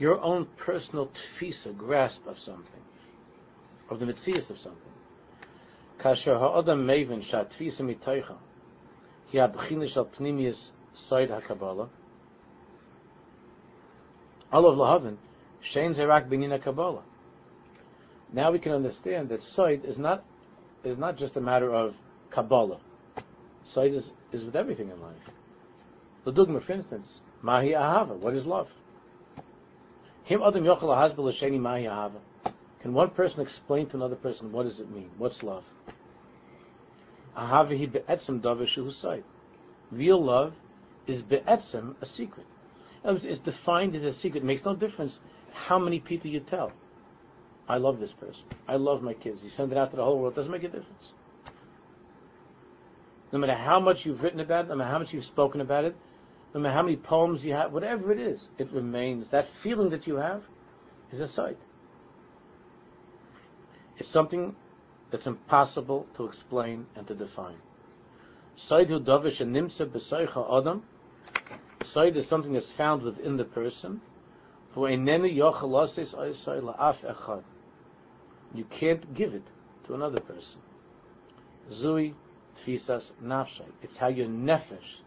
[0.00, 2.82] your own personal tfisa, grasp of something,
[3.88, 4.92] of the mitzias of something.
[6.00, 8.34] Kasher ha'adam mevin shatfisa mitoicha.
[9.32, 11.88] Hi ha'bchina shal pnimius side ha'kabbalah.
[14.52, 15.16] Olav lahavin,
[15.62, 17.02] shein zerak binyin ha'kabbalah.
[18.32, 20.24] Now we can understand that side is not
[20.84, 21.94] is not just a matter of
[22.30, 22.78] Kabbalah.
[23.64, 25.30] Side is, is with everything in life.
[26.24, 27.06] The dogma, for instance,
[27.42, 28.16] mahi ahava.
[28.16, 28.68] What is love?
[28.68, 28.68] Him adam yochel ahazbel l'sheni
[29.36, 30.19] mahi ahava.
[30.30, 30.38] Can
[32.92, 35.10] one person explain to another person what does it mean?
[35.18, 35.64] What's love?
[39.90, 40.54] Real love
[41.08, 42.46] is be'etzem a secret.
[43.04, 44.44] It's defined as a secret.
[44.44, 45.18] It makes no difference
[45.52, 46.70] how many people you tell.
[47.68, 48.44] I love this person.
[48.68, 49.42] I love my kids.
[49.42, 50.34] You send it out to the whole world.
[50.34, 51.12] It doesn't make a difference.
[53.32, 55.84] No matter how much you've written about it, no matter how much you've spoken about
[55.86, 55.96] it,
[56.54, 59.28] no matter how many poems you have, whatever it is, it remains.
[59.30, 60.42] That feeling that you have
[61.12, 61.58] is a sight.
[63.98, 64.56] It's something
[65.10, 67.58] that's impossible to explain and to define.
[68.58, 70.82] Nimsa b'soicha adam.
[71.82, 74.00] Is something that's found within the person.
[74.76, 75.46] You
[78.70, 79.42] can't give it
[79.86, 80.60] to another person.
[81.72, 82.14] Zui
[82.62, 83.64] tfisas nafshay.
[83.82, 85.00] It's how your nefesh,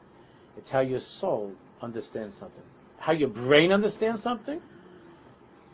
[0.58, 2.64] it's how your soul understands something.
[2.98, 4.62] How your brain understands something.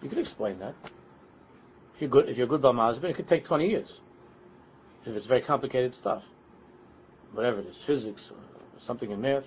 [0.01, 0.75] You can explain that.
[1.95, 3.89] If you're good, if you're good Balmazbin, it could take 20 years.
[5.05, 6.23] If it's very complicated stuff.
[7.33, 8.37] Whatever it is, physics, or
[8.85, 9.43] something in math.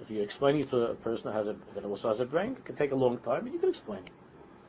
[0.00, 2.52] If you're explaining it to a person that, has a, that also has a brain,
[2.52, 4.10] it can take a long time, but you can explain it.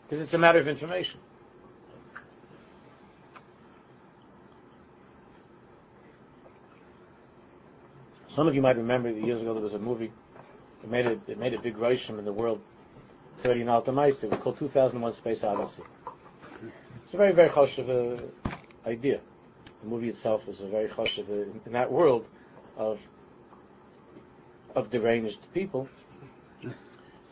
[0.03, 1.19] Because it's a matter of information.
[8.35, 10.11] Some of you might remember that years ago there was a movie.
[10.83, 12.61] It made a, it made a big roshim in the world.
[13.37, 15.83] It's It was called 2001 Space Odyssey.
[17.05, 18.51] It's a very, very choshev uh,
[18.87, 19.19] idea.
[19.83, 22.25] The movie itself is a very choshev uh, in, in that world
[22.77, 22.99] of
[24.75, 25.89] of deranged people.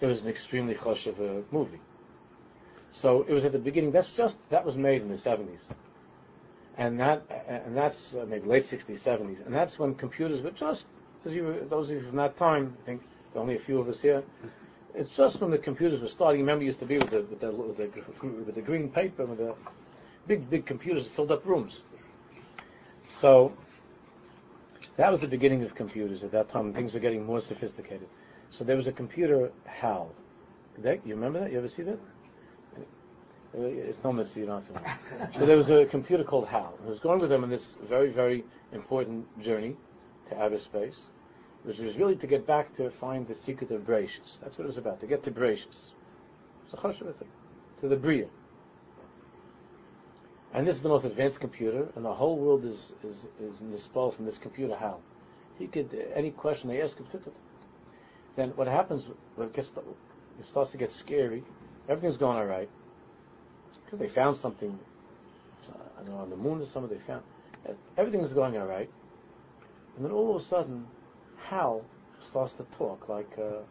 [0.02, 1.80] It was an extremely choshev uh, movie.
[2.92, 3.92] So it was at the beginning.
[3.92, 5.60] That's just that was made in the 70s,
[6.80, 10.86] and that and that's uh, maybe late 60s, 70s, and that's when computers were just
[11.26, 12.76] as you those of you from that time.
[12.82, 13.02] I think
[13.36, 14.24] only a few of us here.
[14.96, 16.42] It's just when the computers were starting.
[16.42, 17.90] Remember, used to be with the with the, with the,
[18.46, 19.54] with the green paper with the
[20.26, 21.82] big big computers that filled up rooms.
[23.06, 23.52] So
[24.96, 26.74] that was the beginning of computers at that time.
[26.74, 28.08] Things were getting more sophisticated.
[28.52, 30.12] So there was a computer HAL.
[30.78, 31.52] That, you remember that?
[31.52, 32.00] You ever see that?
[33.54, 35.40] It's no mitzvah, you don't have to.
[35.40, 36.78] So there was a computer called HAL.
[36.84, 39.76] who was going with them on this very, very important journey
[40.30, 41.00] to outer space
[41.64, 44.40] which was really to get back to find the secret of Bereshis.
[44.42, 45.92] That's what it was about, to get to Bereshis.
[47.82, 48.28] To the Bria.
[50.54, 54.16] And this is the most advanced computer, and the whole world is is is nispal
[54.16, 54.76] from this computer.
[54.76, 54.98] How?
[55.60, 57.06] He could uh, any question they ask him.
[58.36, 61.44] Then what happens when it gets it starts to get scary?
[61.88, 62.70] Everything's going all right
[63.90, 64.78] because they found something.
[65.98, 67.24] I don't know on the moon or something they found.
[67.98, 68.90] Everything's going all right,
[69.96, 70.86] and then all of a sudden
[71.38, 71.84] Hal
[72.30, 73.62] starts to talk like, uh,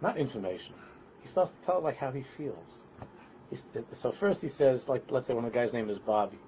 [0.00, 0.74] not information.
[1.22, 2.82] He starts to tell like how he feels.
[3.50, 3.62] He's,
[4.02, 6.38] so first he says, like, let's say one of the guy's name is Bobby.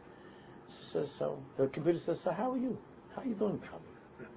[0.68, 2.78] Says, so the computer says, so how are you?
[3.16, 4.28] How are you doing, Bobby?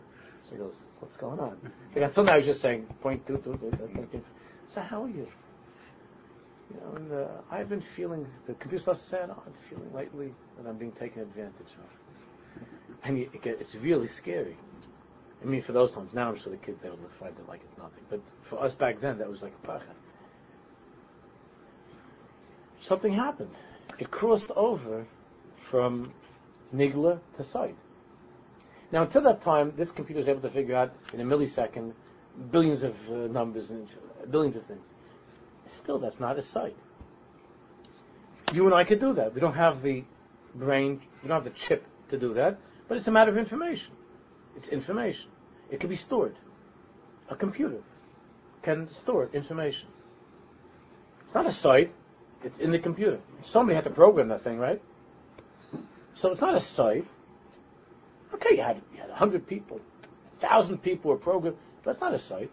[0.44, 1.60] So he goes, what's going on?
[1.94, 4.24] Like, until now he's just saying, point two, two, two, point two.
[4.70, 5.28] So how are you?
[6.72, 10.68] You know, and uh, I've been feeling, the computer to oh, I'm feeling lately that
[10.68, 12.64] I'm being taken advantage of.
[13.04, 14.58] And you, it, it's really scary.
[15.42, 17.62] I mean, for those times, now I'm sure the kids, they would find it like
[17.64, 18.04] it's nothing.
[18.10, 19.82] But for us back then, that was like a pachad.
[22.82, 23.54] Something happened.
[24.00, 25.06] It crossed over
[25.58, 26.14] from
[26.74, 27.76] Nigla to sight.
[28.92, 31.94] Now, until that time, this computer was able to figure out in a millisecond
[32.52, 33.88] billions of uh, numbers and
[34.30, 34.82] billions of things.
[35.68, 36.76] Still, that's not a sight.
[38.54, 39.34] You and I could do that.
[39.34, 40.04] We don't have the
[40.56, 43.94] brain, we don't have the chip to do that, but it's a matter of information.
[44.56, 45.30] It's information.
[45.72, 46.36] It can be stored.
[47.30, 47.82] A computer
[48.62, 49.88] can store information.
[51.26, 51.94] It's not a sight,
[52.44, 53.20] it's in the computer.
[53.46, 54.82] Somebody had to program that thing, right?
[56.14, 57.08] So it's not a sight.
[58.34, 59.80] Okay, you had you had a hundred people,
[60.40, 62.52] thousand people were programmed, but it's not a sight.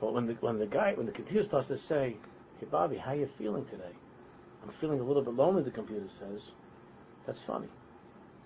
[0.00, 2.16] But when the when the guy when the computer starts to say,
[2.58, 3.92] "Hey Bobby, how are you feeling today?"
[4.62, 5.62] I'm feeling a little bit lonely.
[5.62, 6.50] The computer says,
[7.26, 7.68] "That's funny.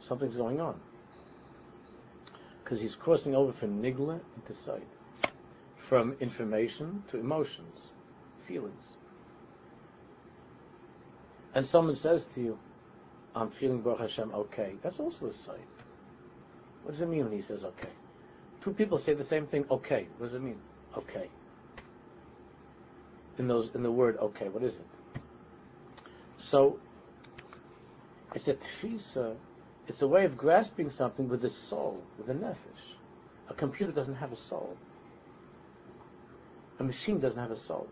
[0.00, 0.80] Something's going on."
[2.62, 4.86] Because he's crossing over from nigla into sight,
[5.88, 7.78] from information to emotions,
[8.46, 8.84] feelings.
[11.54, 12.58] And someone says to you,
[13.34, 14.74] I'm feeling Baruch Hashem okay.
[14.82, 15.66] That's also a sight.
[16.82, 17.92] What does it mean when he says okay?
[18.60, 20.08] Two people say the same thing, okay.
[20.18, 20.60] What does it mean?
[20.96, 21.28] Okay.
[23.38, 24.86] In those in the word okay, what is it?
[26.38, 26.78] So
[28.34, 29.36] it's a tfisa,
[29.86, 32.96] it's a way of grasping something with the soul, with the nefesh.
[33.48, 34.76] A computer doesn't have a soul.
[36.78, 37.88] A machine doesn't have a soul.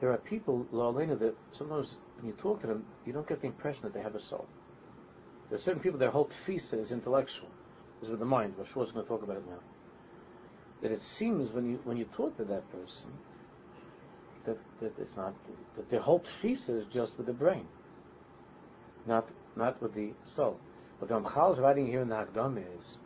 [0.00, 3.46] There are people, La'alena, that sometimes when you talk to them, you don't get the
[3.46, 4.46] impression that they have a soul.
[5.48, 7.48] There are certain people, their whole tfisa is intellectual,
[8.02, 8.54] is with the mind.
[8.56, 9.60] Shmuel's going to talk about it now.
[10.82, 13.12] That it seems when you when you talk to that person,
[14.46, 15.34] that, that it's not
[15.76, 17.66] that their whole tfisa is just with the brain,
[19.06, 20.58] not not with the soul.
[20.98, 22.96] What the Ramchal is writing here in the Hakdam is,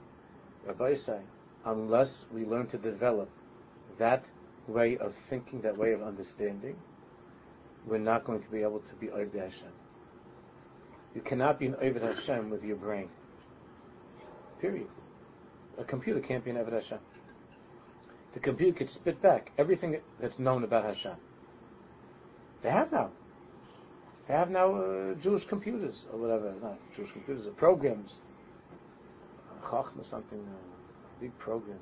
[0.67, 1.21] Rabbi say,
[1.65, 3.29] unless we learn to develop
[3.99, 4.25] that
[4.69, 6.77] way of thinking, that way of understanding,
[7.87, 9.73] we're not going to be able to be Oved Hashem.
[11.15, 13.09] You cannot be an Oved Hashem with your brain.
[14.61, 14.89] Period.
[15.79, 16.99] A computer can't be an Oved Hashem.
[18.35, 21.17] The computer could spit back everything that's known about Hashem.
[22.67, 23.11] They have now.
[24.27, 28.15] They have now uh, Jewish computers or whatever, not Jewish computers, uh, programs.
[29.63, 31.79] Chachma something, uh, big program.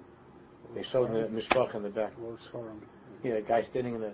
[0.74, 2.12] They showed the mishpach in the back.
[3.22, 4.12] Yeah, a guy standing in the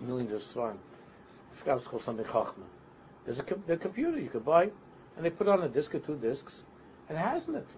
[0.00, 0.78] millions of svarim.
[1.54, 2.66] I forgot it's called something chachma.
[3.24, 4.64] There's a the computer you could buy,
[5.16, 6.62] and they put on a disc or two discs,
[7.08, 7.68] and it has in it.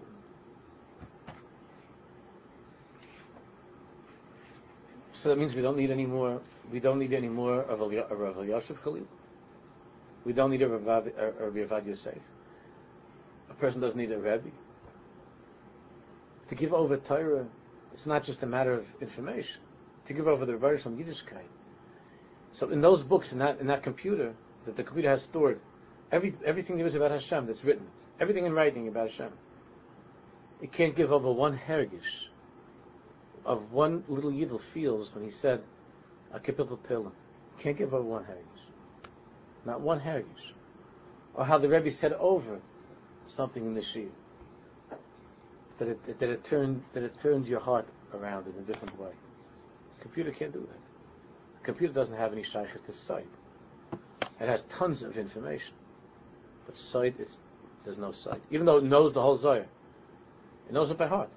[5.25, 6.39] So that means we don't need any more.
[6.71, 9.07] We don't need any more of a, Rav Yosef Khalil.
[10.23, 12.19] We don't need a Rav Yavad Yosef.
[13.49, 14.51] A person doesn't need a Rebbe.
[16.49, 17.47] To give over Torah,
[17.91, 19.61] it's not just a matter of information.
[20.05, 21.49] To give over the Rebbe on Yiddishkeit.
[22.51, 24.35] So in those books, in that in that computer
[24.67, 25.59] that the computer has stored,
[26.11, 27.87] every everything there is about Hashem that's written,
[28.19, 29.31] everything in writing about Hashem.
[30.61, 32.29] It can't give over one hergish
[33.45, 35.61] of one little yidel feels when he said
[36.33, 37.11] a kapitel tehillim.
[37.59, 38.63] Can't give over one hergish,
[39.65, 40.51] not one hergish,
[41.33, 42.59] or how the Rebbe said over
[43.27, 44.07] something in the shir
[45.77, 49.11] that it that it turned that it turned your heart around in a different way.
[49.99, 53.27] A computer can't do that A computer doesn't have any shaykh to sight.
[54.39, 55.73] It has tons of information,
[56.65, 57.15] but sight
[57.85, 58.41] there's no sight.
[58.51, 61.29] Even though it knows the whole Zohar, it knows it by heart.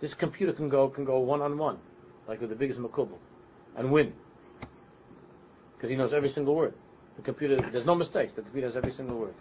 [0.00, 1.78] This computer can go can go one on one,
[2.28, 3.18] like with the biggest makubal,
[3.76, 4.12] and win
[5.76, 6.74] because he knows every single word.
[7.16, 8.34] The computer there's no mistakes.
[8.34, 9.34] The computer has every single word.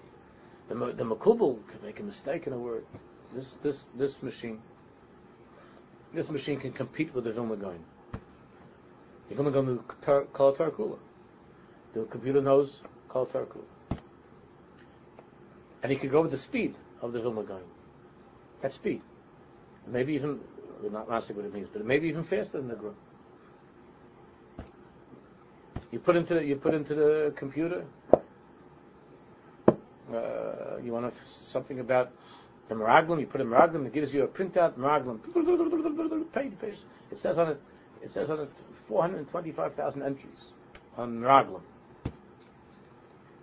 [0.70, 2.86] The the makubal can make a mistake in a word.
[3.34, 4.62] This this this machine
[6.16, 7.84] this machine can compete with the Vilna Gaon.
[9.30, 10.98] You're going to go to Tarkula.
[11.94, 13.66] The computer knows Kol Tarkula.
[15.84, 17.64] And he could go with the speed of the Vilna Gaon.
[18.62, 19.02] That speed.
[19.88, 20.40] Maybe even,
[20.92, 22.92] not not what it means, but maybe even faster than the Gra.
[25.92, 27.86] You put into the, you put into the computer.
[30.14, 31.20] Uh, you want to,
[31.52, 32.12] something about
[32.70, 33.20] the Meraglim.
[33.20, 33.86] You put in Meraglim.
[33.86, 35.20] It gives you a printout Meraglim.
[36.34, 36.76] Page, page.
[37.12, 37.62] It says on it.
[38.04, 38.50] It says on it
[38.88, 40.30] 425,000 entries
[40.98, 41.62] on Raglam.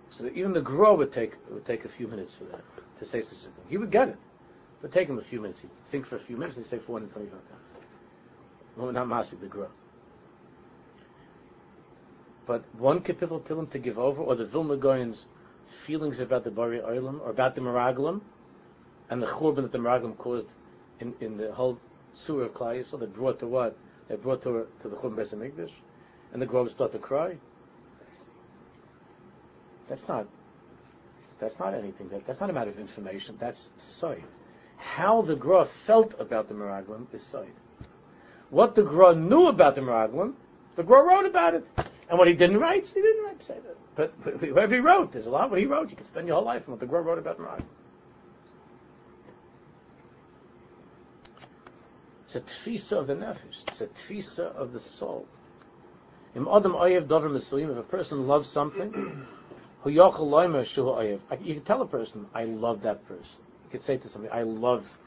[0.09, 2.61] So even the Gra would take would take a few minutes for that
[2.99, 3.65] to say such a thing.
[3.67, 4.17] He would get it.
[4.83, 5.61] Would take him a few minutes.
[5.61, 6.57] He'd think for a few minutes.
[6.57, 7.39] He'd say 425,000.
[8.75, 9.67] Well, not the Gra.
[12.45, 15.25] But one kapitel Tehillim to give over, or the Vilna Gaon's
[15.87, 18.19] feelings about the Bari Oilam, or about the Meraglim,
[19.09, 20.47] and the Churban that the Meraglim caused
[20.99, 21.79] in, in the whole
[22.13, 23.77] sewer of Klai, so that brought to what?
[24.09, 25.71] They brought to, to the Chum Beis Hamikdash,
[26.33, 27.37] and the Gra start to cry.
[29.87, 30.27] That's not.
[31.39, 32.09] That's not anything.
[32.09, 33.37] That, that's not a matter of information.
[33.39, 34.25] That's sight.
[34.83, 37.55] How the Gra felt about the Meraglim is sight.
[38.49, 40.33] what the Gra knew about the Meraglim,
[40.75, 41.65] the Gra wrote about it.
[42.09, 43.77] And what he didn't write, he didn't write say that.
[43.95, 45.89] But, but whatever he wrote, there's a lot what he wrote.
[45.89, 47.65] You can spend your whole life on what the Gra wrote about the Meraglim.
[52.27, 53.63] It's a tfisa of the nefesh.
[53.69, 55.25] It's a tfisa of the soul.
[56.35, 57.71] Im adam oyev dover mesuyim.
[57.71, 58.91] If a person loves something,
[59.81, 61.19] hu oyev.
[61.41, 63.37] You can tell a person, "I love that person."
[63.73, 64.99] Could say to somebody, "I love,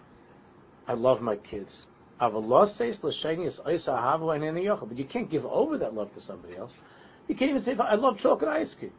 [0.89, 1.87] I love my kids."
[2.19, 2.33] But
[4.97, 6.75] you can't give over that love to somebody else.
[7.29, 8.91] You can't even say, "I love chocolate ice cream."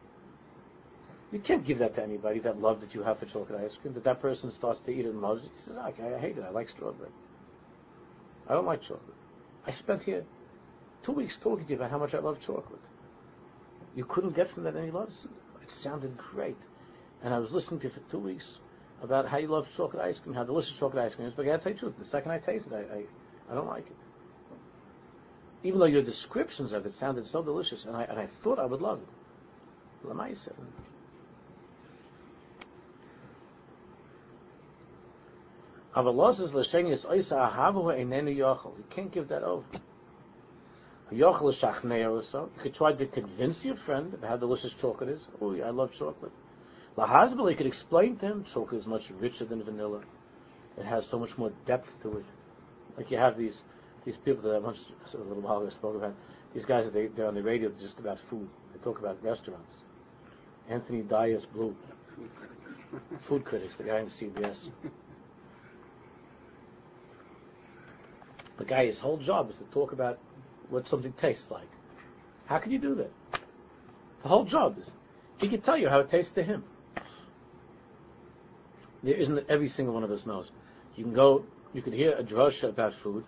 [1.33, 2.39] You can't give that to anybody.
[2.39, 3.93] That love that you have for chocolate ice cream.
[3.93, 5.51] That that person starts to eat it and loves it.
[5.57, 6.45] He says, "Okay, I hate it.
[6.45, 7.11] I like strawberry."
[8.47, 9.17] I don't like chocolate.
[9.65, 10.23] I spent here
[11.03, 12.79] two weeks talking to you about how much I love chocolate.
[13.95, 15.11] You couldn't get from that any love.
[15.61, 16.55] It sounded great.
[17.21, 18.59] And I was listening to you for two weeks
[19.01, 21.33] about how you love chocolate ice cream, how delicious chocolate ice cream is.
[21.33, 23.03] But I gotta tell you the truth, the second I taste it, I, I,
[23.51, 23.95] I don't like it.
[25.63, 28.65] Even though your descriptions of it sounded so delicious, and I, and I thought I
[28.65, 30.07] would love it.
[30.07, 30.51] Lamaisa.
[38.77, 39.65] You can't give that over.
[41.09, 41.33] You
[42.61, 45.21] could try to convince your friend about how delicious chocolate is.
[45.41, 46.31] Oh, I love chocolate.
[46.97, 50.01] Lahazbel, you could explain to him chocolate is much richer than vanilla.
[50.77, 52.25] It has so much more depth to it.
[52.97, 53.61] Like you have these
[54.03, 54.79] these people that I once
[55.13, 56.15] a little while ago spoke about.
[56.53, 58.47] These guys that they, they're on the radio just about food.
[58.73, 59.75] They talk about restaurants.
[60.69, 61.75] Anthony Dias Blue,
[63.21, 64.57] food critics, the guy in CBS.
[68.57, 70.19] The guy, his whole job is to talk about
[70.69, 71.69] what something tastes like.
[72.47, 73.11] How can you do that?
[74.23, 74.89] The whole job is
[75.37, 76.63] he can tell you how it tastes to him.
[79.03, 80.51] There isn't every single one of us knows.
[80.95, 81.43] You can go,
[81.73, 83.23] you can hear a drush about food,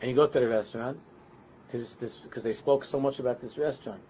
[0.00, 0.98] and you go to the restaurant
[1.70, 4.00] because they spoke so much about this restaurant,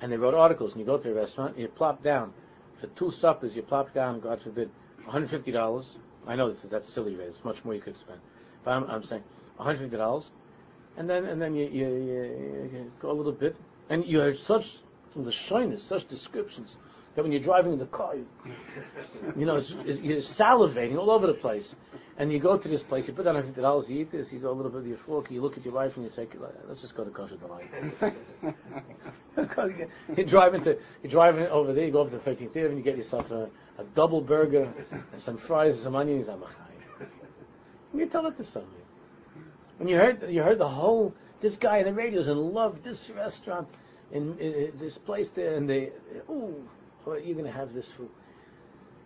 [0.00, 0.72] and they wrote articles.
[0.72, 2.32] And you go to the restaurant, and you plop down
[2.80, 3.56] for two suppers.
[3.56, 4.70] You plop down, God forbid,
[5.08, 5.86] $150.
[6.26, 7.28] I know this, that's silly rate.
[7.28, 8.20] It's much more you could spend,
[8.64, 9.22] but I'm, I'm saying
[9.60, 10.30] $150,
[10.96, 13.56] and then and then you, you, you, you go a little bit,
[13.90, 14.78] and you have such
[15.14, 16.76] the shyness, such descriptions
[17.14, 18.26] that when you're driving in the car, you,
[19.36, 21.74] you know, it's, you're salivating all over the place.
[22.16, 24.38] And you go to this place, you put down fifty dollars, you eat this, you
[24.38, 26.28] go a little bit of your fork, you look at your wife and you say,
[26.68, 27.68] "Let's just go to kosher delight."
[30.16, 32.96] you're driving to, you're driving over there, you go over to 13th Avenue, you get
[32.96, 34.72] yourself a, a double burger
[35.12, 36.28] and some fries and some onions.
[36.28, 36.44] I'm
[37.92, 38.82] You tell it to somebody.
[39.78, 42.82] When you heard you heard the whole this guy in the radio is in love
[42.84, 43.68] this restaurant
[44.12, 45.90] in, in, in this place there and they
[47.06, 48.10] oh you're going to have this food.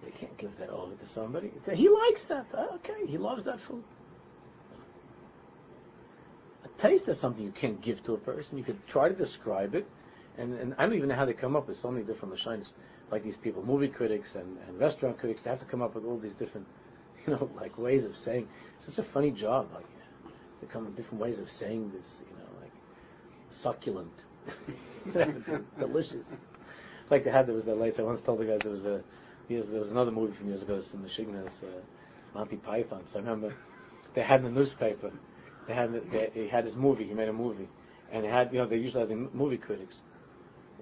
[0.05, 1.51] They can't give that over to somebody.
[1.75, 2.47] He likes that.
[2.55, 3.83] Okay, he loves that food.
[6.65, 8.59] A taste is something you can't give to a person.
[8.59, 9.87] You could try to describe it,
[10.37, 12.69] and, and I don't even know how they come up with so many different lashonis.
[13.11, 16.05] Like these people, movie critics and, and restaurant critics, they have to come up with
[16.05, 16.67] all these different,
[17.27, 18.49] you know, like ways of saying.
[18.77, 19.69] It's such a funny job.
[19.75, 19.87] Like
[20.61, 22.73] they come with different ways of saying this, you know, like
[23.51, 24.13] succulent,
[25.79, 26.25] delicious.
[27.11, 27.99] Like they had, there was that lights.
[27.99, 29.03] I once told the guys there was a,
[29.49, 31.81] years, there was another movie from years ago in the Shignas, uh,
[32.35, 33.03] Monty Python.
[33.11, 33.55] So I remember
[34.15, 35.11] they had in the newspaper,
[35.67, 37.69] they had, they, he had his movie, he made a movie,
[38.13, 39.97] and they had, you know, they usually have the movie critics.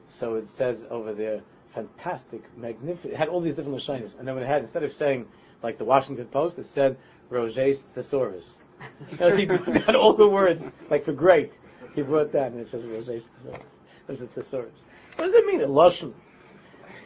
[0.08, 1.42] So it says over there,
[1.74, 4.14] fantastic, magnificent, it had all these different shyness.
[4.18, 5.26] And then when it had, instead of saying,
[5.62, 6.96] like the Washington Post, it said,
[7.30, 8.54] Roget's Thesaurus.
[9.20, 11.52] As he got all the words, like for great,
[11.94, 13.66] he brought that and it says Roget's Thesaurus.
[14.06, 14.84] There's a Thesaurus.
[15.16, 15.60] What does it mean?
[15.60, 16.12] Lashon.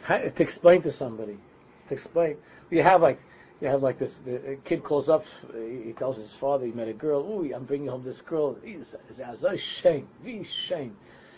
[0.07, 1.37] To explain to somebody.
[1.87, 2.37] To explain.
[2.69, 3.19] You have like,
[3.61, 6.93] you have like this, the kid calls up, he tells his father he met a
[6.93, 8.57] girl, ooh, I'm bringing home this girl.
[8.63, 10.97] He's, a shame, very shame.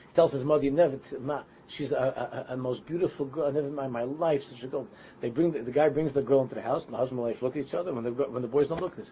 [0.10, 3.52] He tells his mother, you never, ma, she's a, a, a, most beautiful girl, I
[3.52, 4.88] never in my life, such a girl.
[5.22, 7.28] They bring, the, the guy brings the girl into the house, and the husband and
[7.28, 9.06] wife look at each other, when the, when the boys don't look at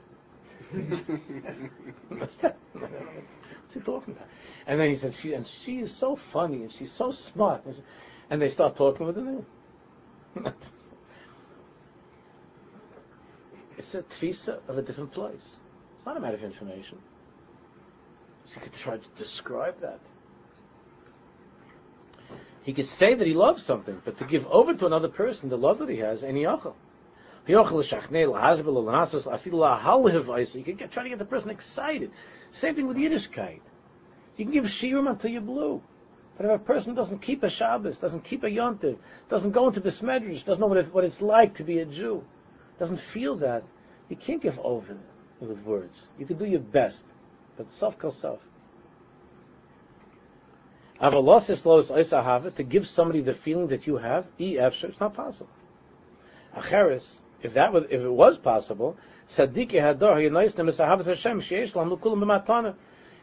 [0.71, 2.37] What's
[3.73, 4.27] he talking about?
[4.67, 7.63] And then he said, she, and she is so funny, and she's so smart.
[8.29, 9.43] And they start talking with her.
[13.77, 15.57] it's a tfisa of a different place.
[15.97, 16.97] It's not a matter of information.
[18.45, 19.99] So you could try to describe that.
[22.63, 25.57] He could say that he loves something, but to give over to another person the
[25.57, 26.75] love that he has, any yachal.
[27.47, 27.83] You can
[30.75, 32.11] get, try to get the person excited.
[32.51, 33.61] Same thing with Yiddishkeit.
[34.37, 35.81] You can give shirim until you're blue.
[36.37, 38.97] But if a person doesn't keep a Shabbos, doesn't keep a Yontiv,
[39.29, 42.23] doesn't go into Besmedrish, doesn't know what, it, what it's like to be a Jew,
[42.79, 43.63] doesn't feel that,
[44.09, 44.97] you can't give over
[45.39, 45.97] with words.
[46.17, 47.03] You can do your best.
[47.57, 48.39] But self kol self.
[51.01, 55.49] Avalosis los oisahava, to give somebody the feeling that you have, e it's not possible.
[56.55, 58.97] Acheris, if that was, if it was possible,
[59.29, 60.17] hador.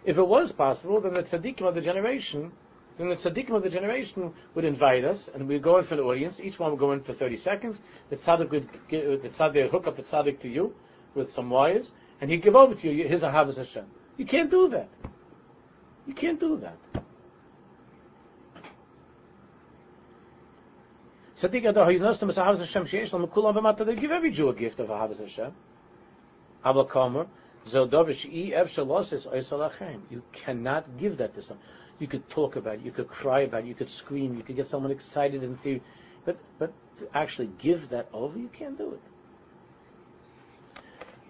[0.04, 2.52] If it was possible, then the tzaddikim of the generation,
[2.96, 6.02] then the tzaddikim of the generation would invite us, and we'd go in for the
[6.02, 6.40] audience.
[6.40, 7.80] Each one would go in for 30 seconds.
[8.10, 10.74] The tzaddik would give, uh, the tzaddik hook up the tzaddik to you
[11.14, 13.84] with some wires, and he'd give over to you his ahavas Hashem.
[14.16, 14.88] You can't do that.
[16.06, 16.76] You can't do that.
[21.42, 23.86] Adar is Ahavas Hashem Kulam B'mata.
[23.86, 25.52] They give every Jew a gift of Ahavas Hashem.
[26.64, 27.26] Abba Kamer
[27.66, 30.00] Ev Shalosis Oisalachem.
[30.10, 31.64] You cannot give that to someone.
[31.98, 32.80] You could talk about it.
[32.80, 33.66] You could cry about it.
[33.66, 34.36] You could scream.
[34.36, 35.82] You could get someone excited in theory.
[36.24, 39.00] But but to actually give that over, you can't do it.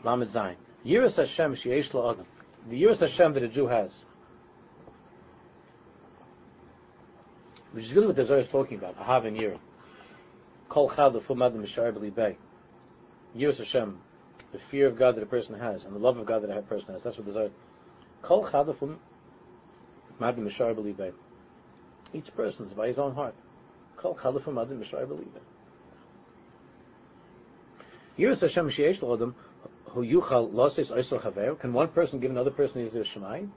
[0.04, 0.56] Lamed Zayin.
[0.86, 2.26] Yiras Hashem Sheish Adam.
[2.68, 3.92] The Yiras Hashem that a Jew has.
[7.72, 8.98] Which is really what the Zohar is talking about.
[8.98, 9.58] Ahav and Yirah.
[10.78, 12.36] Kol chad l'fumad mishar b'libay.
[13.36, 13.98] Yiras Hashem,
[14.52, 16.62] the fear of God that a person has, and the love of God that a
[16.62, 17.02] person has.
[17.02, 17.50] That's what Zohar.
[18.22, 18.98] Kol chad l'fumad
[20.20, 21.12] mishar b'libay.
[22.14, 23.34] Each person is by his own heart.
[23.96, 25.42] Kol chad l'fumad mishar b'libay.
[28.16, 29.34] Yiras Hashem sheyesh l'odam
[29.86, 31.58] who yuchal loses oisel chaver.
[31.58, 33.48] Can one person give another person his Yiras Shamayim?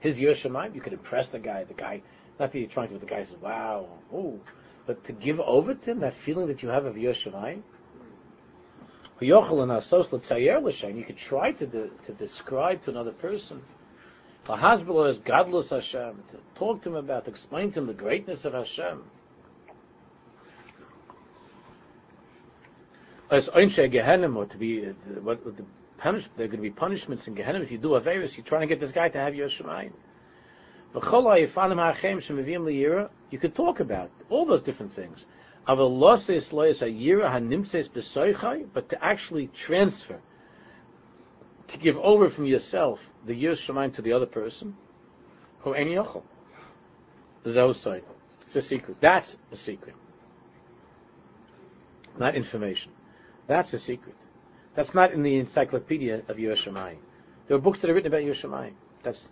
[0.00, 0.74] His Yiras Shamayim?
[0.74, 1.64] You could impress the guy.
[1.64, 2.02] The guy,
[2.38, 4.38] not that you're trying to, the guy says, wow, oh,
[4.86, 7.62] but to give over to him that feeling that you have of Yiras Shamayim.
[9.20, 13.62] You could try to, de- to describe to another person.
[14.44, 16.22] Lahazbala is godless Hashem.
[16.30, 19.02] To talk to him about, to explain to him the greatness of Hashem.
[23.30, 25.64] As Gehenim, or to be, uh, what, the
[25.98, 28.46] punish, there are going to be punishments in Gehenim if you do a virus, you're
[28.46, 29.92] trying to get this guy to have Yiras Shamayim.
[33.30, 35.26] You could talk about all those different things.
[35.66, 35.76] But
[38.88, 40.20] to actually transfer,
[41.68, 44.74] to give over from yourself the Yiras Shamayim to the other person,
[45.60, 46.22] who any yochel.
[47.44, 48.96] It's a secret.
[49.00, 49.96] That's a secret.
[52.18, 52.92] Not information.
[53.48, 54.14] That's a secret.
[54.74, 56.98] That's not in the encyclopedia of Yiras Shamayim.
[57.48, 58.72] There are books that are written about Yiras Shamayim.
[59.02, 59.28] That's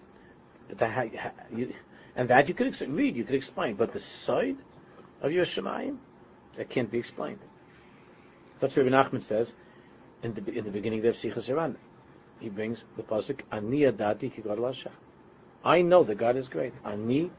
[0.69, 1.11] that
[1.55, 1.73] you,
[2.17, 3.75] and that you could read, you could explain.
[3.75, 4.57] But the side
[5.23, 5.99] of your Shemayim,
[6.57, 7.41] that can't be explained.
[8.61, 9.53] That's what Rabbi Nachman says
[10.23, 11.77] in the, in the beginning of Sichos HaRan.
[12.41, 14.89] He brings the pasuk Ani Adati Kigad
[15.65, 16.75] I know that God is great.
[16.85, 17.31] Ani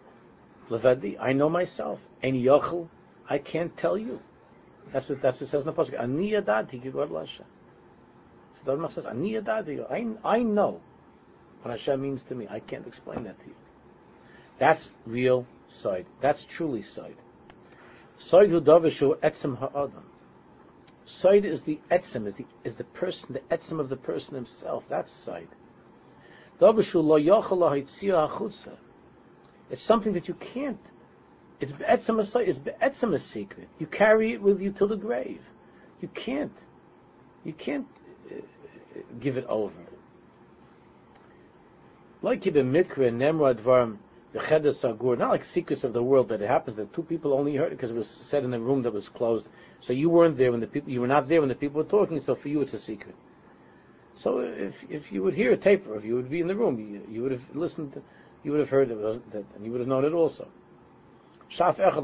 [0.70, 1.18] Levadi.
[1.20, 2.00] I know myself.
[2.24, 2.88] And Yochel,
[3.30, 4.20] I can't tell you.
[4.92, 6.00] That's what that's what it says in the pasuk.
[6.00, 7.44] Ani Adati Lasha.
[8.54, 9.80] So the Rambam says Ani Adati.
[9.92, 10.82] I I know
[11.66, 12.46] what Hashem means to me.
[12.48, 13.56] I can't explain that to you.
[14.60, 16.06] That's real side.
[16.22, 17.16] That's truly side.
[18.18, 20.04] Side hu davishu etzem ha'adam.
[21.06, 24.84] Side is the etzem, is the is the person, the etzem of the person himself.
[24.90, 25.48] That's side.
[26.62, 28.78] Davishu lo yachal
[29.72, 30.86] It's something that you can't.
[31.60, 33.70] It's etzem a It's etzem a secret.
[33.80, 35.42] You carry it with you till the grave.
[36.00, 36.56] You can't.
[37.44, 37.88] You can't
[38.32, 38.36] uh,
[39.20, 39.74] give it over.
[42.26, 44.00] Like Mikra Varm
[44.34, 47.72] Sagur, not like secrets of the world that it happens that two people only heard
[47.72, 49.48] it because it was said in a room that was closed.
[49.80, 51.88] So you weren't there when the people you were not there when the people were
[51.88, 53.14] talking, so for you it's a secret.
[54.16, 56.56] So if if you would hear a tape, or if you would be in the
[56.56, 58.02] room, you, you would have listened,
[58.44, 58.98] you would have heard it,
[59.32, 60.48] that, and you would have known it also.
[61.52, 62.02] Shaf echad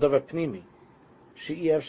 [0.00, 0.62] davar pnimi.
[1.36, 1.88] She'iev.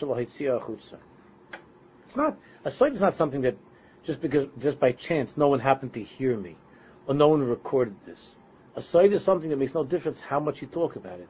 [2.06, 3.58] It's not, a sight is not something that
[4.06, 6.56] just because, just by chance, no one happened to hear me,
[7.08, 8.36] or no one recorded this.
[8.76, 11.28] A sight is something that makes no difference how much you talk about it.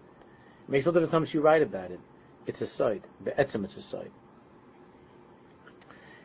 [0.67, 1.99] It makes no difference how much you write about it.
[2.45, 3.03] It's a sight.
[3.23, 4.11] Be'etzim, it's a sight.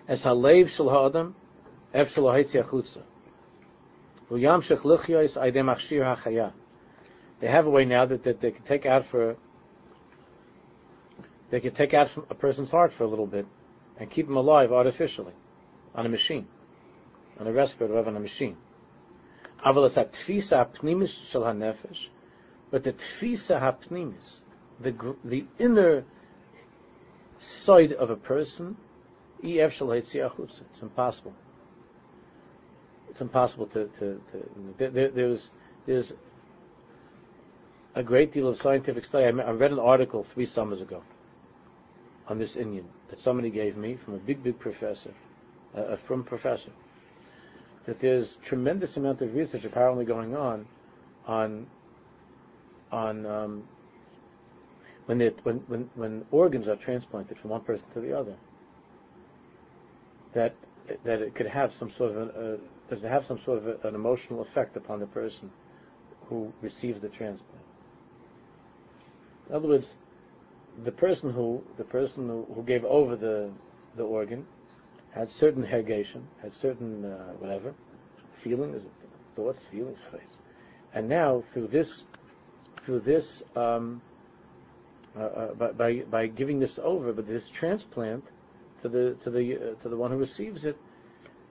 [0.08, 1.36] As halev shel ha'adam,
[1.94, 3.02] ha'etzi achutza.
[4.30, 6.52] V'yamshech lichyois aydem ha'chaya.
[7.40, 9.36] They have a way now that, that they can take out for,
[11.50, 13.46] they can take out a person's heart for a little bit
[13.98, 15.32] and keep him alive artificially
[15.94, 16.46] on a machine,
[17.38, 18.56] on a respirator, or on a machine.
[19.64, 22.08] Aval es tfisa pnimis shel hanefesh,
[22.70, 24.40] but the tfisa hapnimis,
[24.80, 26.04] the the inner
[27.38, 28.76] side of a person,
[29.44, 30.14] ef shel It's
[30.82, 31.34] impossible.
[33.10, 35.50] It's impossible to, to, to there, there's
[35.84, 36.12] there's
[37.94, 39.24] a great deal of scientific study.
[39.24, 41.02] I read an article three summers ago
[42.28, 45.12] on this Indian that somebody gave me from a big, big professor
[45.74, 46.70] a from professor.
[47.86, 50.66] that there's tremendous amount of research apparently going on
[51.26, 51.66] on
[52.92, 53.62] on um,
[55.06, 58.36] when, when, when, when organs are transplanted from one person to the other,
[60.34, 60.54] that
[61.04, 62.56] that it could have some sort of an, uh,
[62.88, 65.50] does it have some sort of a, an emotional effect upon the person
[66.26, 67.62] who receives the transplant?
[69.48, 69.94] In other words,
[70.84, 73.50] the person who the person who, who gave over the
[73.96, 74.46] the organ
[75.12, 77.74] had certain hergation, had certain uh, whatever
[78.42, 78.82] feelings,
[79.36, 79.98] thoughts, feelings,
[80.94, 82.04] and now through this
[82.84, 84.00] through this um,
[85.16, 88.24] uh, uh, by, by, giving this over, but this transplant
[88.80, 90.76] to the to the uh, to the one who receives it,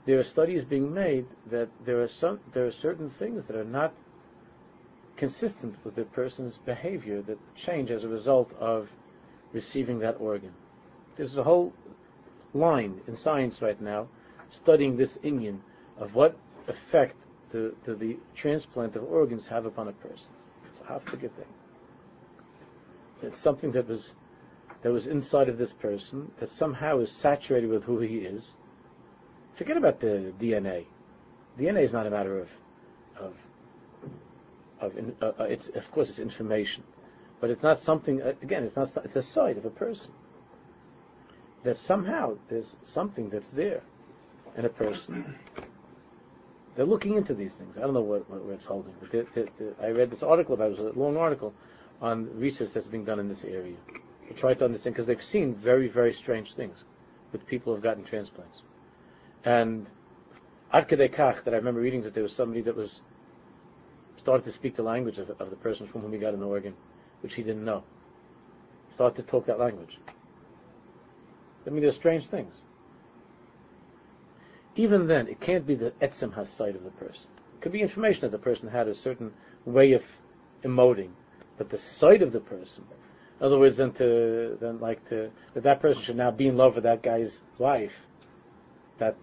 [0.05, 3.65] there are studies being made that there are some there are certain things that are
[3.65, 3.93] not
[5.17, 8.89] consistent with the person's behavior that change as a result of
[9.51, 10.53] receiving that organ.
[11.17, 11.73] There's a whole
[12.53, 14.07] line in science right now
[14.49, 15.59] studying this inyan
[15.97, 16.35] of what
[16.67, 17.15] effect
[17.51, 20.27] the, the, the transplant of organs have upon a person.
[20.71, 21.29] It's a half thing.
[23.21, 24.13] It's something that was
[24.81, 28.53] that was inside of this person that somehow is saturated with who he is.
[29.55, 30.85] Forget about the DNA.
[31.59, 32.49] DNA is not a matter of
[33.19, 33.33] of
[34.79, 36.83] of uh, uh, it's of course it's information,
[37.41, 38.21] but it's not something.
[38.21, 38.89] Uh, again, it's not.
[39.03, 40.13] It's a side of a person
[41.63, 43.81] that somehow there's something that's there
[44.57, 45.35] in a person.
[46.75, 47.77] They're looking into these things.
[47.77, 48.93] I don't know what, what, it's holding.
[48.99, 50.79] But they're, they're, they're, I read this article about it.
[50.79, 51.53] Was a long article
[52.01, 53.75] on research that's being done in this area
[54.27, 56.83] to try to understand because they've seen very, very strange things
[57.31, 58.61] with people who have gotten transplants.
[59.43, 59.87] And
[60.71, 63.01] Ad Kach, that I remember reading that there was somebody that was
[64.17, 66.73] started to speak the language of, of the person from whom he got an organ,
[67.21, 67.83] which he didn't know.
[68.95, 69.97] Started to talk that language.
[71.65, 72.61] I mean, there's strange things.
[74.75, 77.27] Even then, it can't be the etzem has sight of the person.
[77.55, 79.33] It could be information that the person had a certain
[79.65, 80.03] way of
[80.63, 81.11] emoting
[81.59, 82.85] but the sight of the person.
[83.39, 86.57] In other words, then to then like to that that person should now be in
[86.57, 87.93] love with that guy's wife.
[88.97, 89.15] That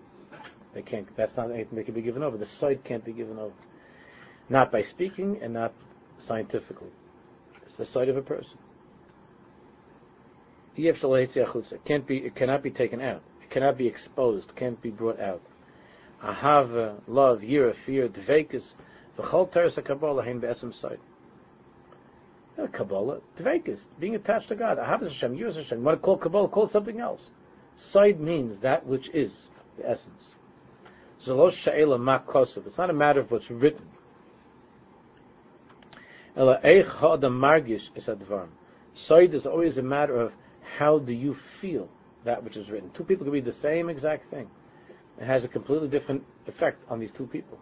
[0.74, 1.08] they can't.
[1.16, 2.36] That's not anything that can be given over.
[2.36, 3.54] The sight can't be given over,
[4.48, 5.72] not by speaking and not
[6.18, 6.90] scientifically.
[7.62, 8.58] It's the sight of a person.
[10.76, 12.18] It can't be.
[12.18, 13.22] It cannot be taken out.
[13.42, 14.54] It cannot be exposed.
[14.56, 15.40] Can't be brought out.
[16.22, 18.74] Ahava, love, yira, fear, dvekas,
[19.18, 21.00] v'chol teres kabbalah hein be'etzem sight.
[22.72, 24.78] Kabbalah, Dvekas, being attached to God.
[24.78, 25.78] Ahavas Hashem, Yus Hashem.
[25.78, 27.30] You want to call Kabbalah, call something else.
[27.74, 30.30] Side means that which is the essence.
[31.24, 32.66] Zalosh Sha'ela Makosov.
[32.66, 33.86] It's not a matter of what's written.
[36.34, 38.48] Ela Eich Ha'adam Margish is Advarim.
[38.94, 40.32] Side is always a matter of
[40.78, 41.88] how do you feel
[42.24, 42.90] that which is written.
[42.90, 44.50] Two people can read the same exact thing.
[45.20, 47.58] It has a completely different effect on these two people.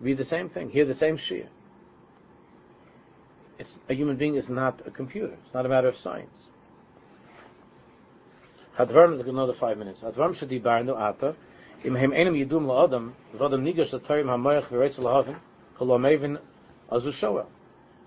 [0.00, 1.48] Read the same thing, hear the same shir
[3.58, 5.34] it's, a human being is not a computer.
[5.44, 6.48] It's not a matter of science.
[8.76, 10.00] Another five minutes.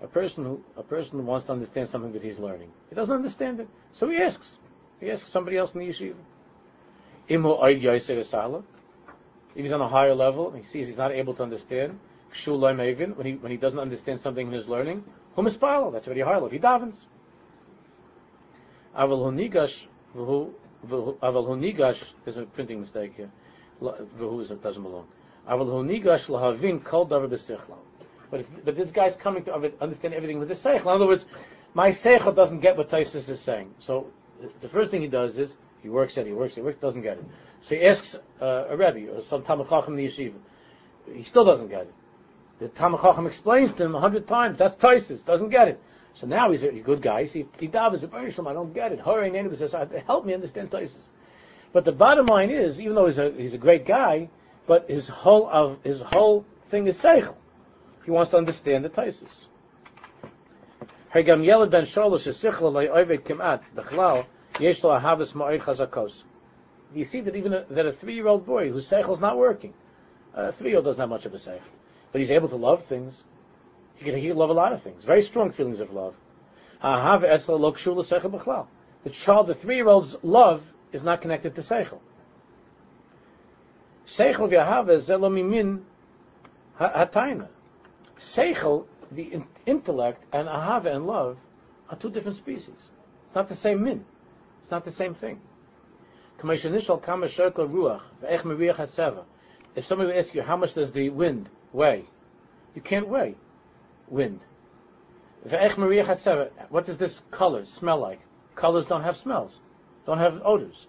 [0.00, 3.58] A person who a person wants to understand something that he's learning, he doesn't understand
[3.60, 4.56] it, so he asks.
[5.00, 6.14] He asks somebody else in the yeshiva.
[9.54, 11.98] If he's on a higher level, he sees he's not able to understand.
[12.44, 12.78] When
[13.24, 15.90] he when he doesn't understand something in his learning, who mispalo?
[15.92, 16.48] That's already high level.
[16.48, 16.96] He davens.
[18.96, 23.30] Aval hu nigash, aval hu nigash, there's a printing mistake here.
[23.80, 25.06] V'hu doesn't belong.
[25.48, 27.78] Aval hu nigash lahavin kol davar b'sichla.
[28.30, 30.82] But, if, but this guy's coming to understand everything with his seichel.
[30.82, 31.26] In other words,
[31.74, 33.74] my seichel doesn't get what Taisus is saying.
[33.78, 34.06] So
[34.60, 37.02] the first thing he does is he works it, he works it, he works, doesn't
[37.02, 37.24] get it.
[37.62, 40.36] So he asks uh, a rebbe or some tamachachim in the yeshiva.
[41.12, 41.94] He still doesn't get it.
[42.58, 44.58] The Talmud Chacham explains to him a hundred times.
[44.58, 45.24] That's Taisus.
[45.24, 45.80] Doesn't get it.
[46.14, 47.24] So now he's a good guy.
[47.26, 48.98] See, he davens i don't get it.
[48.98, 49.74] Hurry, name says,
[50.06, 51.06] help me understand Taisus.
[51.72, 54.28] But the bottom line is, even though he's a he's a great guy,
[54.66, 57.36] but his whole of his whole thing is seichel.
[58.08, 59.44] He wants to understand the Taisus.
[61.14, 64.24] Hagam Yelad ben Oived Kimat Bechlal
[64.58, 66.22] Yesh Lo Ahavas Ma'od Chazakos.
[66.94, 69.74] You see that even a, that a three-year-old boy whose is not working,
[70.32, 71.60] a three-year-old doesn't have much of a seichel
[72.10, 73.24] but he's able to love things.
[73.96, 75.04] He can, he can love a lot of things.
[75.04, 76.14] Very strong feelings of love.
[76.80, 78.66] The
[79.12, 80.62] child, the three-year-old's love
[80.94, 81.98] is not connected to seichel.
[84.06, 85.82] Seichel v'ahava zelomimin
[86.80, 87.48] hatayna.
[88.18, 91.36] Seichel, the intellect, and ahava and love
[91.88, 92.76] are two different species.
[93.26, 94.04] It's not the same min.
[94.60, 95.40] It's not the same thing.
[96.40, 96.62] If
[99.86, 102.04] somebody would ask you, how much does the wind weigh?
[102.74, 103.36] You can't weigh
[104.08, 104.40] wind.
[106.68, 108.20] What does this color smell like?
[108.54, 109.56] Colors don't have smells,
[110.06, 110.86] don't have odors.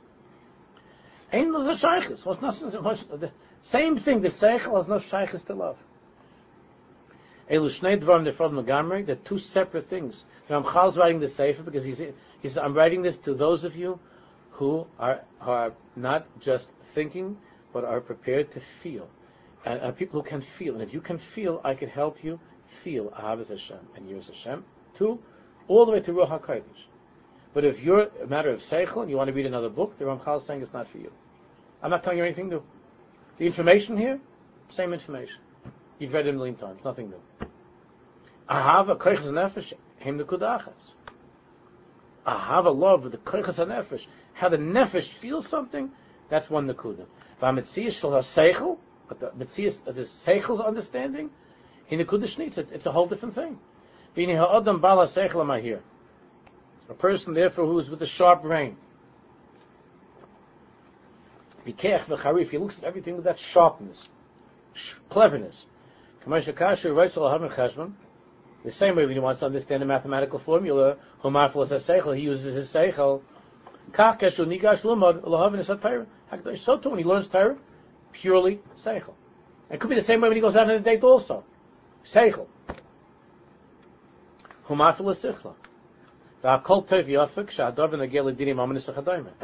[1.31, 2.25] Shaykhs.
[2.25, 4.21] What's not the same thing?
[4.21, 5.77] The seichel has no shaykhs to love.
[7.49, 10.23] They're two separate things.
[10.49, 13.99] Ramchal's writing the sefer because he's he says I'm writing this to those of you
[14.51, 17.37] who are are not just thinking
[17.73, 19.07] but are prepared to feel,
[19.65, 20.73] and, and people who can feel.
[20.73, 22.39] And if you can feel, I can help you
[22.83, 24.63] feel Ahavas Hashem and Yiras Hashem.
[24.95, 25.19] Two,
[25.67, 26.63] all the way to Ruach HaKodesh.
[27.53, 30.05] But if you're a matter of Seichel and you want to read another book, the
[30.05, 31.11] Ramchal is saying it's not for you.
[31.81, 32.63] I'm not telling you anything new.
[33.37, 34.19] The information here,
[34.69, 35.37] same information.
[35.99, 37.47] You've read it a million times, nothing new.
[38.49, 40.71] Ahava koiches nefesh, him the kudachas.
[42.25, 44.05] Ahava love with the koiches nefesh.
[44.33, 45.91] How the nefesh feels something,
[46.29, 47.05] that's one nakuda.
[47.41, 48.77] V'ametzias shel ha-seichel,
[49.09, 51.29] but the metzias, uh, the seichel's understanding,
[51.89, 53.59] in the kudish it's a whole different thing.
[54.15, 55.81] V'ini ha'adam bala seichel am I here.
[56.89, 58.77] A person, therefore, who is with a sharp brain.
[61.67, 64.07] Bikech v'charif, he looks at everything with that sharpness,
[65.09, 65.65] cleverness.
[66.25, 66.41] The
[68.71, 73.21] same way when he wants to understand the mathematical formula, he uses his seichel.
[76.57, 77.57] So too, when he learns Torah,
[78.11, 79.13] purely seichel.
[79.69, 81.43] It could be the same way when he goes out on a date also.
[82.03, 82.47] Seichel.
[84.71, 84.79] And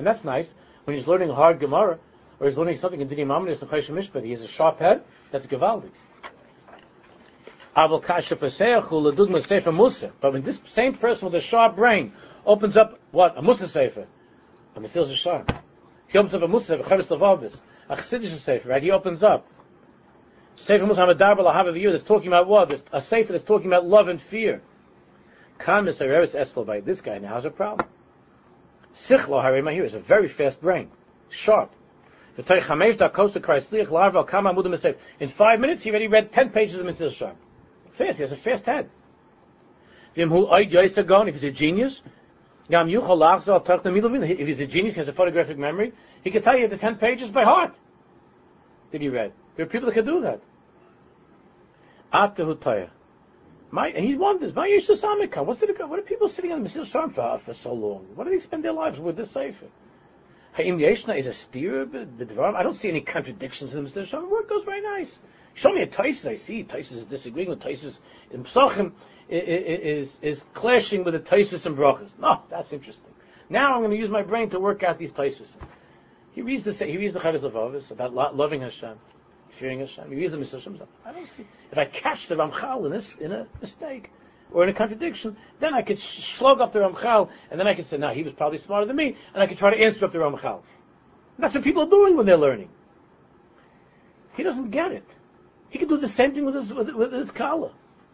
[0.05, 0.53] that's nice.
[0.83, 1.99] When he's learning hard Gemara,
[2.39, 5.03] or he's learning something in Dinim Amanis and Choshen Mishpat, he has a sharp head,
[5.31, 5.89] that's Gevaldi.
[7.75, 7.91] But
[10.31, 12.13] when this same person with a sharp brain
[12.45, 13.37] opens up, what?
[13.37, 14.07] A Musa Sefer.
[14.75, 15.59] A Mesilas Yesharim.
[16.07, 17.59] He opens up a Musa Sefer, Chovos HaLevavos.
[17.89, 18.81] A Chassidish Sefer, right?
[18.81, 19.45] He opens up.
[20.55, 22.71] Sefer Musa Hamadar B'Lahav that's talking about what?
[22.93, 24.61] a Sefer that's talking about love and fear.
[25.59, 27.89] Kamis Hareris Eskel by this guy now has a problem.
[28.93, 30.89] Sichlo Harimahir is a very fast brain,
[31.27, 31.73] sharp.
[32.37, 32.79] In five
[35.59, 37.11] minutes, he already read ten pages of Mr.
[37.11, 37.35] Sharp.
[37.97, 38.89] Fast, he has a fast head.
[40.15, 42.01] If he's a genius,
[42.69, 45.93] if he's a genius, he has a photographic memory,
[46.23, 47.73] he can tell you the ten pages by heart.
[48.91, 49.33] Did he read?
[49.55, 50.41] There are people that can do that.
[52.13, 52.39] At.
[53.71, 56.91] My, and he wonders, my Yishusamika, what's the, what are people sitting on the Mesilas
[56.91, 58.07] Yesharim for, for so long?
[58.15, 59.65] What do they spend their lives with this Sefer?
[60.53, 64.29] Ha'im Yeshna is a steer, I don't see any contradictions in the Mesilas Yesharim.
[64.29, 65.19] Work goes very nice.
[65.55, 67.99] Show me a Taisus, I see Taisus is disagreeing with Taisus
[68.31, 68.91] in Psachim,
[69.29, 72.11] is, is, clashing with the Taisus and Brachas.
[72.19, 73.11] No, that's interesting.
[73.49, 75.55] Now I'm going to use my brain to work out these Taisus.
[76.33, 78.97] He reads the, he reads the Chavis of Avis about loving Hashem
[79.57, 80.09] fearing Hashem.
[80.09, 81.47] He reads the Mitzvah I don't see.
[81.71, 84.11] If I catch the Ramchal in this in a mistake
[84.51, 87.85] or in a contradiction, then I could slug up the Ramchal, and then I could
[87.85, 90.11] say, "No, he was probably smarter than me," and I could try to answer up
[90.11, 90.61] the Ramchal.
[91.39, 92.69] That's what people are doing when they're learning.
[94.35, 95.05] He doesn't get it.
[95.75, 97.69] He can do the same thing with his with, with his kala.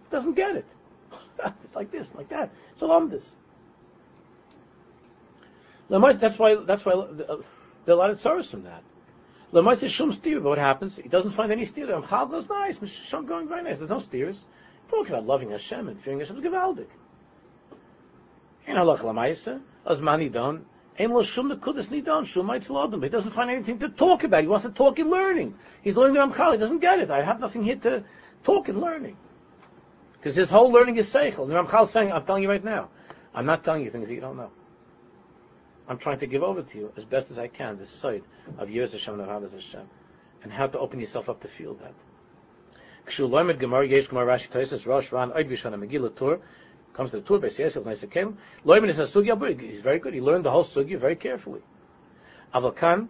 [0.10, 0.66] Doesn't get it.
[1.64, 2.50] it's like this, like that.
[2.72, 3.24] It's a lumdis.
[6.20, 6.56] That's why.
[6.56, 7.40] That's why uh, there are
[7.90, 8.82] a lot of sorrows from that.
[9.54, 10.40] Lamaisa shum steer.
[10.40, 10.96] But what happens?
[10.96, 11.86] He doesn't find any steer.
[11.86, 12.80] Ramchal goes nice.
[12.90, 13.78] Shum going very nice.
[13.78, 14.40] There's no steers.
[14.90, 16.88] Talking about loving Hashem and fearing Hashem is gewaldig.
[18.66, 20.66] In halach lamaisa, as mani don,
[20.98, 24.42] He doesn't find anything to talk about.
[24.42, 25.56] He wants to talk in learning.
[25.82, 26.54] He's learning the Ramchal.
[26.54, 27.10] He doesn't get it.
[27.10, 28.04] I have nothing here to
[28.44, 29.18] talk in learning.
[30.14, 31.48] Because his whole learning is seichel.
[31.48, 32.90] The Ramchal is saying, I'm telling you right now,
[33.34, 34.52] I'm not telling you things that you don't know.
[35.88, 38.24] I'm trying to give over to you as best as I can this side
[38.58, 39.88] of Yiras Hashem and Ahavas Hashem,
[40.44, 41.94] and how to open yourself up to feel that.
[46.94, 50.14] Comes to the Tur Beis Yosef Neisa Kem loimed is a sugya he's very good
[50.14, 51.62] he learned the whole sugya very carefully.
[52.54, 53.08] Avakan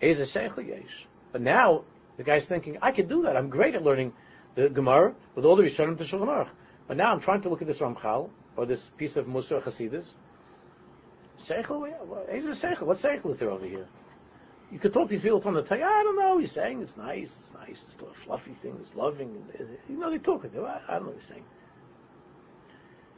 [0.00, 1.84] is a Yesh but now
[2.16, 4.12] the guy's thinking I can do that I'm great at learning
[4.54, 6.50] the Gemara with all the Rishonim to Shulchan Aruch
[6.86, 10.06] but now I'm trying to look at this Ramchal or this piece of Musa Chasidus
[11.38, 11.88] Seichel?
[12.32, 12.82] He's a Seichel.
[12.82, 13.86] What Seichel is there over here?
[14.70, 16.96] You could talk to these people from the time, I don't know, he's saying it's
[16.96, 19.42] nice, it's nice, it's a fluffy thing, it's loving.
[19.58, 20.66] Uh, you know, they talk you.
[20.66, 21.44] I, I don't know what he's saying.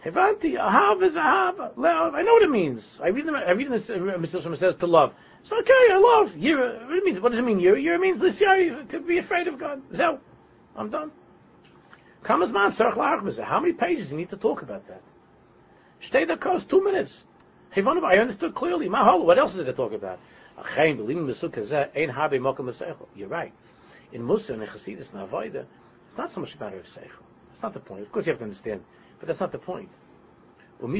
[0.05, 1.73] Hevanti, ahav is ahav.
[1.79, 2.99] I know what it means.
[3.03, 3.35] I read them.
[3.35, 3.89] I read this.
[3.89, 4.57] Mr.
[4.57, 5.13] says to love.
[5.43, 6.33] So okay, I love.
[6.33, 6.87] Yira.
[6.87, 7.59] What, it means, what does it mean?
[7.59, 7.83] Yira.
[7.83, 9.83] Yira means lisyari, to be afraid of God.
[9.95, 10.19] So,
[10.77, 11.11] I'm done.
[12.25, 15.03] Kamazman, How many pages do you need to talk about that?
[16.01, 17.25] Stay the cost two minutes.
[17.77, 18.89] I understood clearly.
[18.89, 20.19] Mahal, what else is there to talk about?
[23.17, 23.53] You're right.
[24.13, 25.65] in Musa and Chassidus and Avodah,
[26.09, 27.25] it's not so much a matter of seichel.
[27.49, 28.03] That's not the point.
[28.03, 28.83] Of course, you have to understand,
[29.21, 29.89] but that's not the point.
[30.83, 30.95] And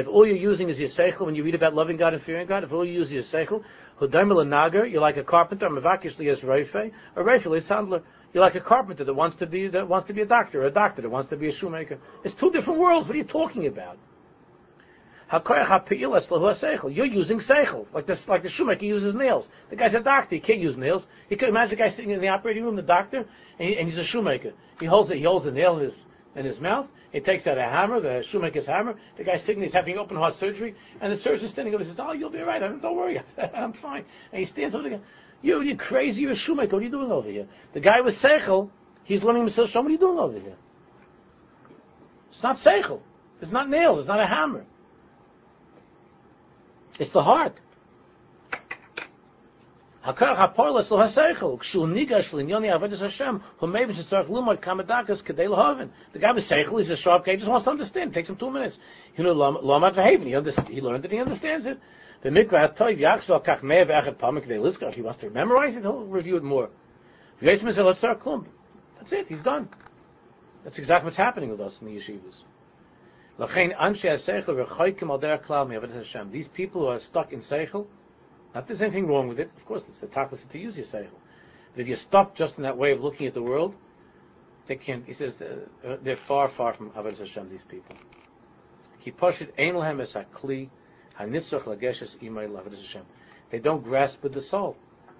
[0.00, 2.46] if all you're using is your seichel when you read about loving God and fearing
[2.46, 3.64] God, if all you use is your seichel,
[4.00, 8.02] you're like a carpenter, mavakishli as reife, a reife is handler.
[8.32, 10.66] You're like a carpenter that wants to be that wants to be a doctor, or
[10.66, 11.98] a doctor that wants to be a shoemaker.
[12.22, 13.08] It's two different worlds.
[13.08, 13.98] What are you talking about?
[15.30, 19.48] You're using seichel, like this, like the shoemaker uses nails.
[19.70, 21.08] The guy's a doctor; he can't use nails.
[21.28, 23.24] He can imagine a guy sitting in the operating room, the doctor,
[23.58, 24.52] and, he, and he's a shoemaker.
[24.78, 25.16] He holds it.
[25.16, 25.94] He holds a nail in his
[26.36, 26.86] in his mouth.
[27.12, 28.94] He takes out a hammer, the shoemaker's hammer.
[29.16, 31.82] The guy's sitting, he's having open heart surgery, and the surgeon's standing over.
[31.82, 32.60] He says, "Oh, you'll be all right.
[32.60, 33.20] Don't worry,
[33.54, 35.02] I'm fine." And he stands over again.
[35.42, 36.22] You, you're crazy.
[36.22, 36.76] You're a shoemaker.
[36.76, 37.46] What are you doing over here?
[37.72, 38.70] The guy with seichel,
[39.04, 39.74] he's learning himself.
[39.74, 40.56] What are you doing over here?
[42.30, 43.00] It's not seichel.
[43.40, 43.98] It's not nails.
[43.98, 44.64] It's not a hammer.
[46.98, 47.58] It's the heart.
[50.06, 50.30] The guy
[56.32, 57.32] with seichel is a sharp guy.
[57.32, 58.12] He just wants to understand.
[58.12, 58.78] It takes him two minutes.
[59.16, 60.68] You know, lomad v'haven.
[60.68, 61.10] He learned it.
[61.10, 61.80] He understands it.
[62.22, 64.46] The mikvah toiv yachzal kach mei v'echet pamek
[64.88, 66.70] If he wants to memorize it, he'll review it more.
[67.40, 67.62] That's
[69.12, 69.26] it.
[69.28, 69.68] He's done.
[70.62, 72.44] That's exactly what's happening with us in the yeshivas.
[76.30, 77.86] These people who are stuck in seichel,
[78.56, 79.50] not there's anything wrong with it.
[79.54, 81.10] Of course, it's the tachlis to use your seichel.
[81.74, 83.74] But if you stop just in that way of looking at the world,
[84.66, 85.04] they can't.
[85.04, 87.50] He says uh, they're far, far from avodas Hashem.
[87.50, 87.96] These people.
[88.98, 90.70] He pashit ein es hakli
[91.18, 93.02] lageshes imay avodas Hashem.
[93.50, 94.74] They don't grasp with the soul.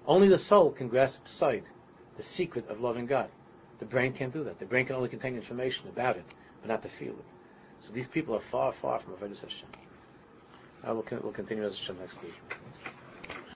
[0.07, 1.63] Only the soul can grasp sight,
[2.15, 3.29] the secret of loving God.
[3.77, 4.57] The brain can't do that.
[4.57, 6.25] The brain can only contain information about it,
[6.61, 7.25] but not to feel it.
[7.85, 9.69] So these people are far, far from Avodah Hashem.
[10.83, 12.33] I will, we'll continue as Hashem next week.